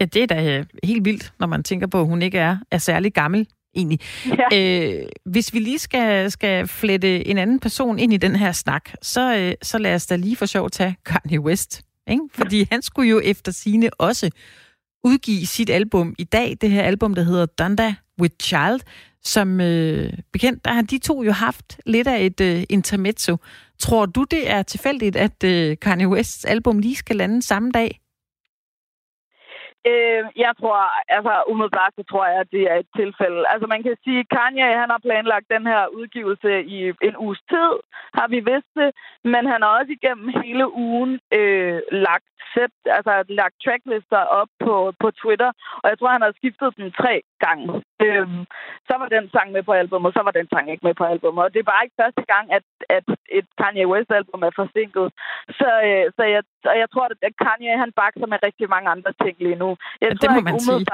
[0.00, 2.56] Ja, det er da øh, helt vildt, når man tænker på, at hun ikke er,
[2.70, 4.00] er særlig gammel egentlig.
[4.40, 4.48] Ja.
[4.54, 8.90] Øh, hvis vi lige skal, skal flette en anden person ind i den her snak,
[9.02, 11.82] så, øh, så lad os da lige for sjov tage Kanye West.
[12.06, 12.22] Ikke?
[12.34, 14.30] Fordi han skulle jo efter sine også
[15.04, 18.80] udgive sit album i dag, det her album, der hedder Donda with Child,
[19.22, 23.36] som øh, bekendt, der har de to jo haft lidt af et øh, intermezzo.
[23.78, 28.00] Tror du, det er tilfældigt, at øh, Kanye Wests album lige skal lande samme dag?
[29.90, 30.78] Øh, jeg tror,
[31.16, 33.40] altså umiddelbart så tror jeg, at det er et tilfælde.
[33.52, 37.40] Altså man kan sige, at Kanye han har planlagt den her udgivelse i en uges
[37.52, 37.72] tid,
[38.18, 38.90] har vi vidst det,
[39.32, 44.74] men han har også igennem hele ugen øh, lagt set, altså lagt tracklister op på,
[45.02, 45.50] på Twitter,
[45.82, 47.14] og jeg tror, han har skiftet den tre
[47.44, 47.66] gange.
[48.04, 48.42] Øhm,
[48.88, 51.44] så var den sang med på albumet, så var den sang ikke med på albumet.
[51.44, 52.64] Og det er bare ikke første gang, at,
[52.96, 53.04] at
[53.38, 55.06] et Kanye West-album er forsinket.
[55.58, 56.42] Så, øh, så jeg,
[56.72, 59.68] og jeg tror, at Kanye han bakser med rigtig mange andre ting lige nu.
[60.00, 60.86] Jeg ja, tror det må man sige.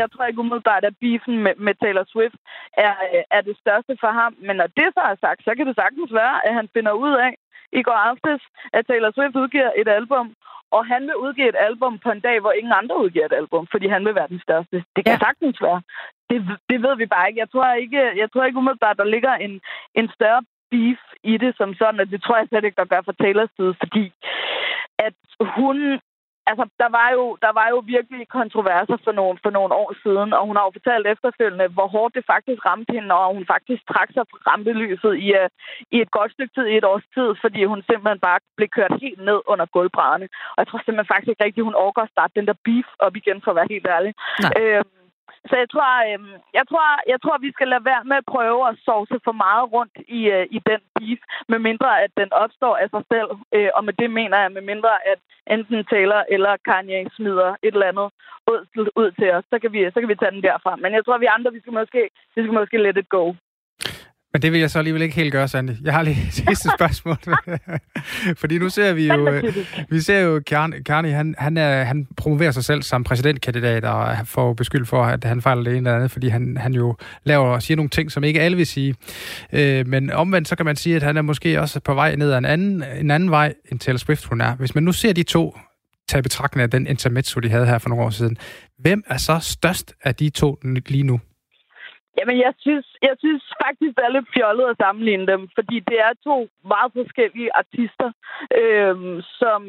[0.00, 2.38] Jeg tror ikke umiddelbart, at beefen med, med Taylor Swift
[2.86, 2.94] er,
[3.36, 4.32] er det største for ham.
[4.46, 7.12] Men når det så er sagt, så kan det sagtens være, at han finder ud
[7.26, 7.32] af,
[7.72, 8.40] i går aftes,
[8.72, 10.34] at Taylor Swift udgiver et album,
[10.70, 13.66] og han vil udgive et album på en dag, hvor ingen andre udgiver et album,
[13.70, 14.76] fordi han vil være den største.
[14.96, 15.24] Det kan ja.
[15.26, 15.82] sagtens være.
[16.30, 16.38] Det,
[16.70, 17.40] det ved vi bare ikke.
[17.40, 19.60] Jeg tror ikke, jeg tror ikke umiddelbart, der ligger en,
[19.94, 23.02] en større beef i det som sådan, og det tror jeg slet ikke, der gør
[23.04, 24.12] for Taylors side, fordi
[24.98, 26.00] at hun
[26.50, 30.28] altså, der var, jo, der var jo virkelig kontroverser for nogle, for nogle år siden,
[30.36, 33.82] og hun har jo fortalt efterfølgende, hvor hårdt det faktisk ramte hende, og hun faktisk
[33.92, 35.48] trak sig fra rampelyset i, uh,
[35.94, 38.94] i et godt stykke tid, i et års tid, fordi hun simpelthen bare blev kørt
[39.04, 40.28] helt ned under gulvbrædderne.
[40.54, 43.14] Og jeg tror simpelthen faktisk ikke rigtigt, hun overgår at starte den der beef op
[43.20, 44.12] igen, for at være helt ærlig.
[44.60, 44.84] Øh,
[45.48, 46.20] så jeg tror, øh,
[46.58, 49.64] jeg, tror, jeg tror, vi skal lade være med at prøve at sovse for meget
[49.74, 53.30] rundt i, øh, i den beef, med mindre at den opstår af sig selv.
[53.54, 55.18] Øh, og med det mener jeg, med mindre at
[55.54, 58.08] enten Taylor eller Kanye smider et eller andet
[58.50, 60.76] ud, ud til os, så kan, vi, så kan vi tage den derfra.
[60.76, 62.02] Men jeg tror, vi andre, vi skal måske,
[62.34, 63.24] vi skal måske let it go.
[64.34, 65.70] Men det vil jeg så alligevel ikke helt gøre, Sandy.
[65.84, 67.16] Jeg har lige et sidste spørgsmål.
[68.40, 69.42] Fordi nu ser vi jo,
[69.90, 70.40] vi ser jo
[70.86, 75.24] Karni, han, han, er, han promoverer sig selv som præsidentkandidat, og får beskyldt for, at
[75.24, 78.12] han fejler det ene eller andet, fordi han, han jo laver og siger nogle ting,
[78.12, 78.94] som ikke alle vil sige.
[79.52, 82.32] Øh, men omvendt, så kan man sige, at han er måske også på vej ned
[82.32, 84.54] ad en anden, en anden vej, end Taylor Swift hun er.
[84.54, 85.58] Hvis man nu ser de to
[86.08, 88.36] tage betragtning af den intermezzo, de havde her for nogle år siden.
[88.78, 91.20] Hvem er så størst af de to lige nu?
[92.18, 95.98] Jamen, jeg synes, jeg synes faktisk, det er lidt fjollet at sammenligne dem, fordi det
[96.06, 96.36] er to
[96.72, 98.08] meget forskellige artister,
[98.60, 98.96] øh,
[99.40, 99.60] som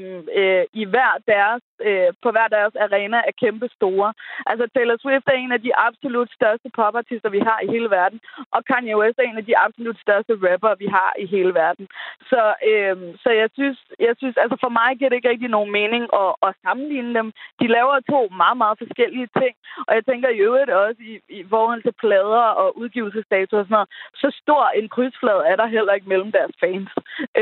[0.42, 4.14] øh, i hver deres, øh, på hver deres arena er kæmpe store.
[4.46, 8.20] Altså, Taylor Swift er en af de absolut største popartister, vi har i hele verden,
[8.56, 11.88] og Kanye West er en af de absolut største rapper, vi har i hele verden.
[12.32, 15.72] Så, øh, så jeg, synes, jeg synes, altså for mig giver det ikke rigtig nogen
[15.72, 17.28] mening at, at sammenligne dem.
[17.62, 19.56] De laver to meget, meget forskellige ting,
[19.88, 23.76] og jeg tænker i øvrigt også i, i forhold til plader, og udgivelsesdato og sådan
[23.76, 26.90] noget, så stor en krydsflade er der heller ikke mellem deres fans.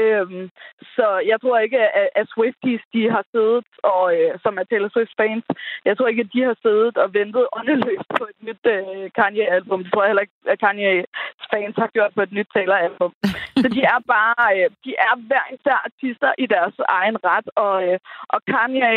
[0.01, 0.49] Øh,
[0.95, 4.89] så jeg tror ikke, at, at Swifties, de har siddet, og, øh, som er Taylor
[4.93, 5.45] Swift fans,
[5.86, 9.84] jeg tror ikke, at de har siddet og ventet åndeløst på et nyt øh, Kanye-album.
[9.84, 11.05] Det tror jeg heller ikke, at Kanye
[11.51, 13.11] fans har gjort på et nyt Taylor-album.
[13.61, 17.76] så de er bare, øh, de er hver især artister i deres egen ret, og,
[17.88, 17.97] øh,
[18.34, 18.89] og Kanye,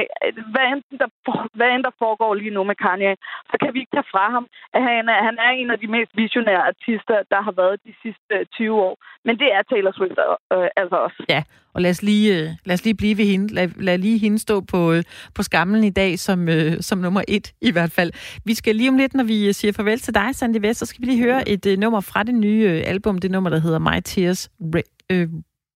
[0.53, 1.11] hvad end, der,
[1.59, 3.15] hvad end der foregår lige nu med Kanye,
[3.51, 4.47] så kan vi ikke tage fra ham,
[4.77, 7.95] at han er, han er en af de mest visionære artister, der har været de
[8.03, 8.97] sidste 20 år.
[9.25, 10.19] Men det er Taylor Swift
[10.53, 11.21] øh, altså også.
[11.29, 11.43] Ja,
[11.77, 13.55] og lad os lige, øh, lad os lige blive ved hende.
[13.55, 15.03] Lad, lad lige hende stå på, øh,
[15.35, 18.13] på skamlen i dag som, øh, som nummer et i hvert fald.
[18.45, 21.01] Vi skal lige om lidt, når vi siger farvel til dig, Sandy Vest, så skal
[21.03, 23.19] vi lige høre et øh, nummer fra det nye øh, album.
[23.19, 24.51] Det nummer, der hedder My Tears.
[25.11, 25.29] øh,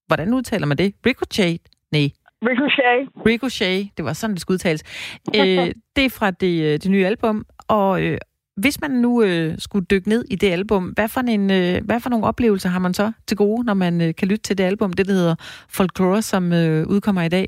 [0.07, 0.93] hvordan udtaler man det?
[1.05, 1.61] Ricochet?
[1.91, 2.09] Nej.
[2.43, 3.25] Ricochet.
[3.25, 4.83] Ricochet, det var sådan, det skulle udtales.
[5.35, 8.17] øh, det er fra det, øh, det nye album, og, øh,
[8.63, 11.99] hvis man nu øh, skulle dykke ned i det album, hvad for, en, øh, hvad
[12.03, 14.65] for nogle oplevelser har man så til gode, når man øh, kan lytte til det
[14.71, 15.35] album, det der hedder
[15.77, 17.47] Folklore, som øh, udkommer i dag?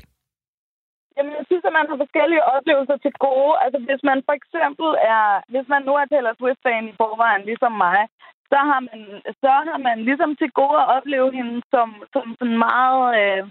[1.16, 3.54] Jamen, jeg synes, at man har forskellige oplevelser til gode.
[3.64, 7.72] Altså, hvis man for eksempel er, hvis man nu er Taylor Swift-fan i forvejen, ligesom
[7.86, 8.00] mig,
[8.52, 9.00] så har man,
[9.42, 13.42] så har man ligesom til gode at opleve hende som, som sådan meget, øh,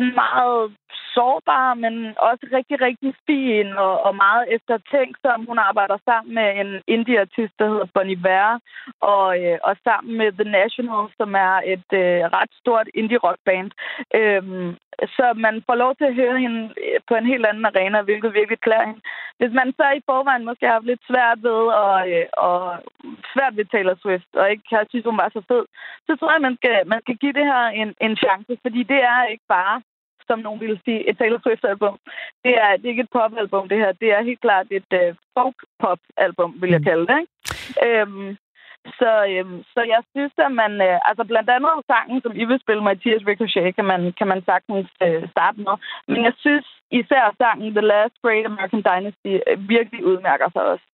[0.00, 0.72] meget
[1.14, 5.46] sårbar, men også rigtig, rigtig fin og, og meget eftertænksom.
[5.46, 8.58] Hun arbejder sammen med en indie-artist, der hedder Bonnie Iver,
[9.00, 13.70] og, øh, og sammen med The National, som er et øh, ret stort indie-rock-band.
[14.14, 14.76] Øhm,
[15.16, 18.34] så man får lov til at høre hende øh, på en helt anden arena, hvilket
[18.34, 19.02] virkelig klæder hende.
[19.38, 22.60] Hvis man så i forvejen måske har lidt svært ved og, øh, og
[23.32, 25.64] svært ved Taylor Swift, og ikke har synes, hun var så fed,
[26.06, 29.00] så tror jeg, man skal, man skal give det her en, en chance, fordi det
[29.14, 29.81] er ikke bare
[30.32, 31.94] som nogen ville sige, et Taylor Swift-album.
[32.44, 33.92] Det er, det er ikke et pop-album, det her.
[34.02, 36.88] Det er helt klart et uh, folk-pop-album, vil jeg mm.
[36.88, 37.18] kalde det.
[37.20, 37.30] Ikke?
[37.86, 38.28] Øhm,
[38.98, 40.72] så, øhm, så jeg synes, at man...
[40.88, 44.28] Øh, altså blandt andet sangen, som I vil spille med Tears Ricochet, kan man, kan
[44.32, 45.74] man sagtens øh, starte med.
[46.10, 46.66] Men jeg synes
[47.00, 50.86] især sangen The Last Great American Dynasty øh, virkelig udmærker sig også.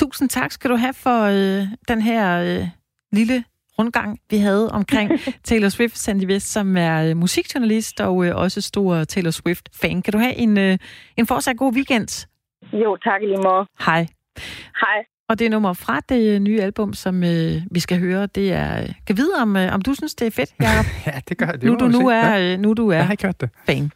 [0.00, 2.64] Tusind tak skal du have for øh, den her øh,
[3.12, 3.38] lille
[3.80, 5.10] rundgang, vi havde omkring
[5.48, 10.02] Taylor Swift, Sandy West, som er øh, musikjournalist og øh, også stor Taylor Swift-fan.
[10.02, 10.78] Kan du have en, øh,
[11.16, 12.26] en fortsat god weekend?
[12.72, 13.66] Jo, tak lige måde.
[13.86, 14.06] Hej.
[14.80, 15.04] Hej.
[15.28, 18.26] Og det er nummer fra det nye album, som øh, vi skal høre.
[18.26, 18.86] Det er...
[19.06, 20.86] Kan vide, om, øh, om du synes, det er fedt, Jacob?
[21.06, 21.62] ja, det gør det.
[21.62, 23.50] Nu du nu er, nu du er jeg har ikke hørt det.
[23.66, 23.90] fan.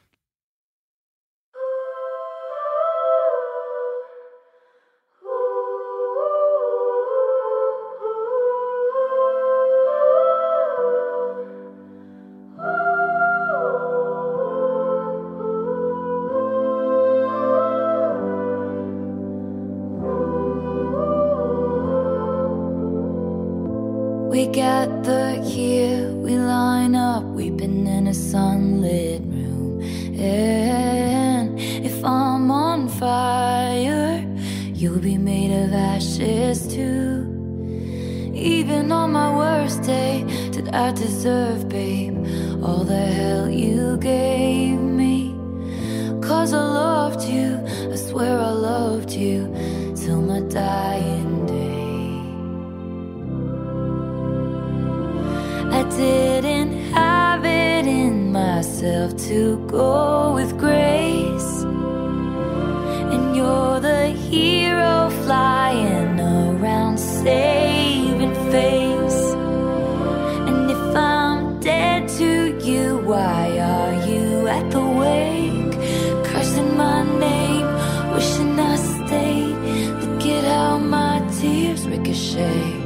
[34.84, 37.24] You'll be made of ashes too.
[38.34, 42.18] Even on my worst day, did I deserve, babe,
[42.62, 45.34] all the hell you gave me?
[46.20, 47.58] Cause I loved you,
[47.94, 49.38] I swear I loved you
[49.96, 52.18] till my dying day.
[55.78, 61.52] I didn't have it in myself to go with grace.
[63.14, 64.63] And you're the hero
[65.24, 69.22] flying around saving face.
[70.48, 72.30] And if I'm dead to
[72.62, 75.74] you, why are you at the wake?
[76.26, 77.68] Cursing my name,
[78.12, 79.54] wishing I.
[80.00, 82.82] Look at how my tears ricochet.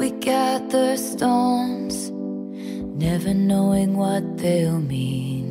[0.00, 2.10] We gather stones,
[3.04, 5.46] never knowing what they'll mean.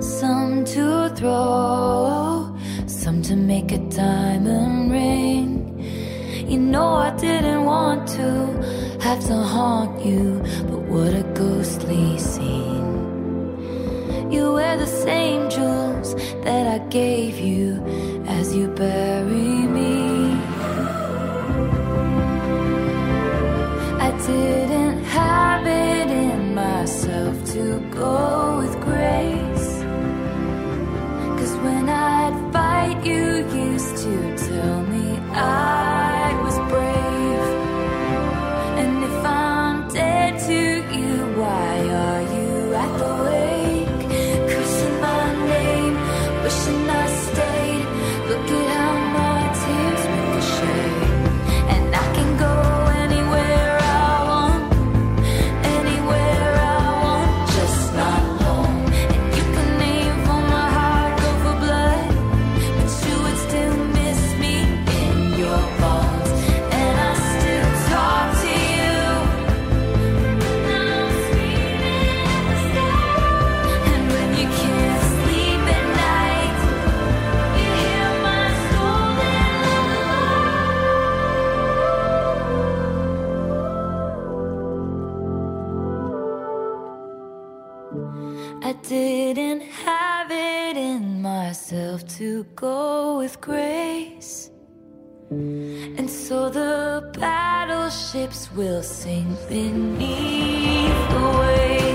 [0.00, 5.48] Some to throw, some to make a diamond ring.
[6.48, 8.30] You know I didn't want to
[9.06, 10.40] have to haunt you,
[10.70, 12.94] but what a ghostly scene.
[14.32, 16.14] You wear the same jewels
[16.46, 17.84] that I gave you
[18.38, 19.92] as you bury me.
[24.06, 24.73] I didn't
[31.64, 35.93] when I'd fight, you used to tell me I
[97.12, 101.93] battleships will sink beneath the waves.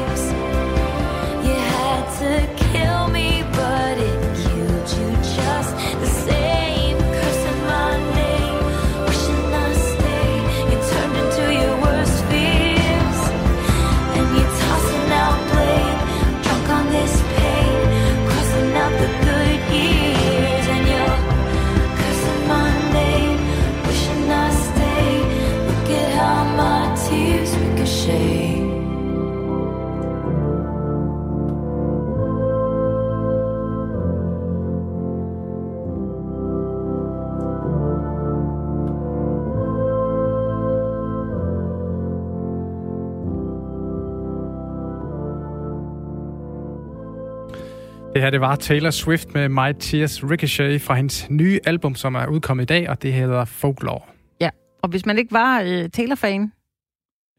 [48.14, 52.16] Det her, det var Taylor Swift med My Tears Ricochet fra hendes nye album, som
[52.16, 54.02] er udkommet i dag, og det hedder Folklore.
[54.42, 54.50] Ja,
[54.82, 56.52] og hvis man ikke var øh, Taylor-fan,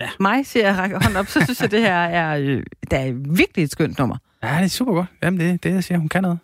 [0.01, 0.09] Ja.
[0.21, 3.33] mig, siger jeg rækker hånden op, så synes jeg, det her er, øh, det er
[3.35, 4.17] virkelig et skønt nummer.
[4.43, 5.07] Ja, det er super godt.
[5.23, 5.99] Jamen, det er det, jeg siger.
[5.99, 6.39] Hun kan noget.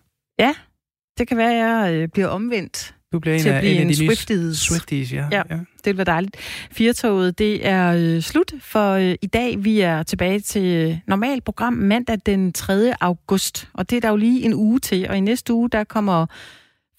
[1.19, 2.95] Det kan være, at jeg øh, bliver omvendt.
[3.17, 4.59] Du bliver en Til at af, blive en af en de nye Swifties.
[4.59, 5.29] Swifties, ja.
[5.33, 5.43] Ja.
[5.51, 6.37] Det vil være dejligt.
[6.71, 9.65] Firtoget, det er øh, slut for øh, i dag.
[9.65, 12.95] Vi er tilbage til øh, normalt program mandag den 3.
[13.01, 13.69] august.
[13.75, 15.07] Og det er der jo lige en uge til.
[15.09, 16.27] Og i næste uge, der kommer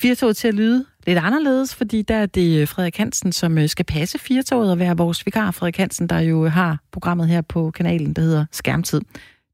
[0.01, 3.69] Firtoget til at lyde lidt anderledes, fordi der er det øh, Frederik Hansen, som øh,
[3.69, 5.51] skal passe Firtoget og være vores vikar.
[5.51, 9.01] Frederik Hansen, der jo har programmet her på kanalen, der hedder Skærmtid.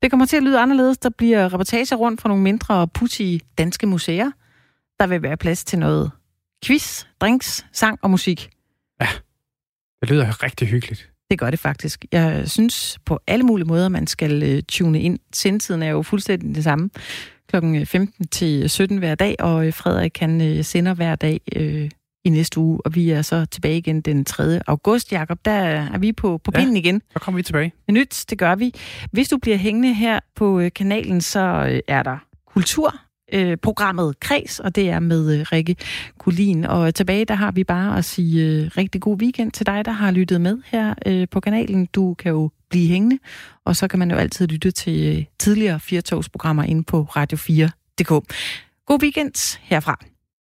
[0.01, 0.97] Det kommer til at lyde anderledes.
[0.97, 3.22] Der bliver reportager rundt fra nogle mindre pussy
[3.57, 4.32] danske museer.
[4.99, 6.11] Der vil være plads til noget
[6.64, 8.49] quiz, drinks, sang og musik.
[10.01, 11.09] Det lyder rigtig hyggeligt.
[11.30, 12.05] Det gør det faktisk.
[12.11, 15.20] Jeg synes på alle mulige måder, man skal øh, tune ind.
[15.34, 16.89] Sendtiden er jo fuldstændig det samme.
[17.49, 21.89] Klokken 15 til 17 hver dag, og øh, Frederik han øh, sender hver dag øh,
[22.26, 24.59] i næste uge, og vi er så tilbage igen den 3.
[24.68, 25.39] august, Jakob.
[25.45, 26.59] Der er vi på, på Ja.
[26.59, 27.01] pinden igen.
[27.14, 27.74] Så kommer vi tilbage.
[27.91, 28.74] Nyt, det gør vi.
[29.11, 31.39] Hvis du bliver hængende her på øh, kanalen, så
[31.70, 32.95] øh, er der kultur
[33.34, 35.76] øh, programmet Kreds, og det er med øh, Rikke
[36.18, 36.66] Kulin.
[36.66, 39.92] Og tilbage, der har vi bare at sige øh, rigtig god weekend til dig, der
[39.92, 41.86] har lyttet med her øh, på kanalen.
[41.86, 43.20] Du kan jo blive hængende,
[43.66, 48.10] og så kan man jo altid lytte til øh, tidligere firetogsprogrammer inde på Radio4.dk.
[48.86, 50.12] God weekend herfra.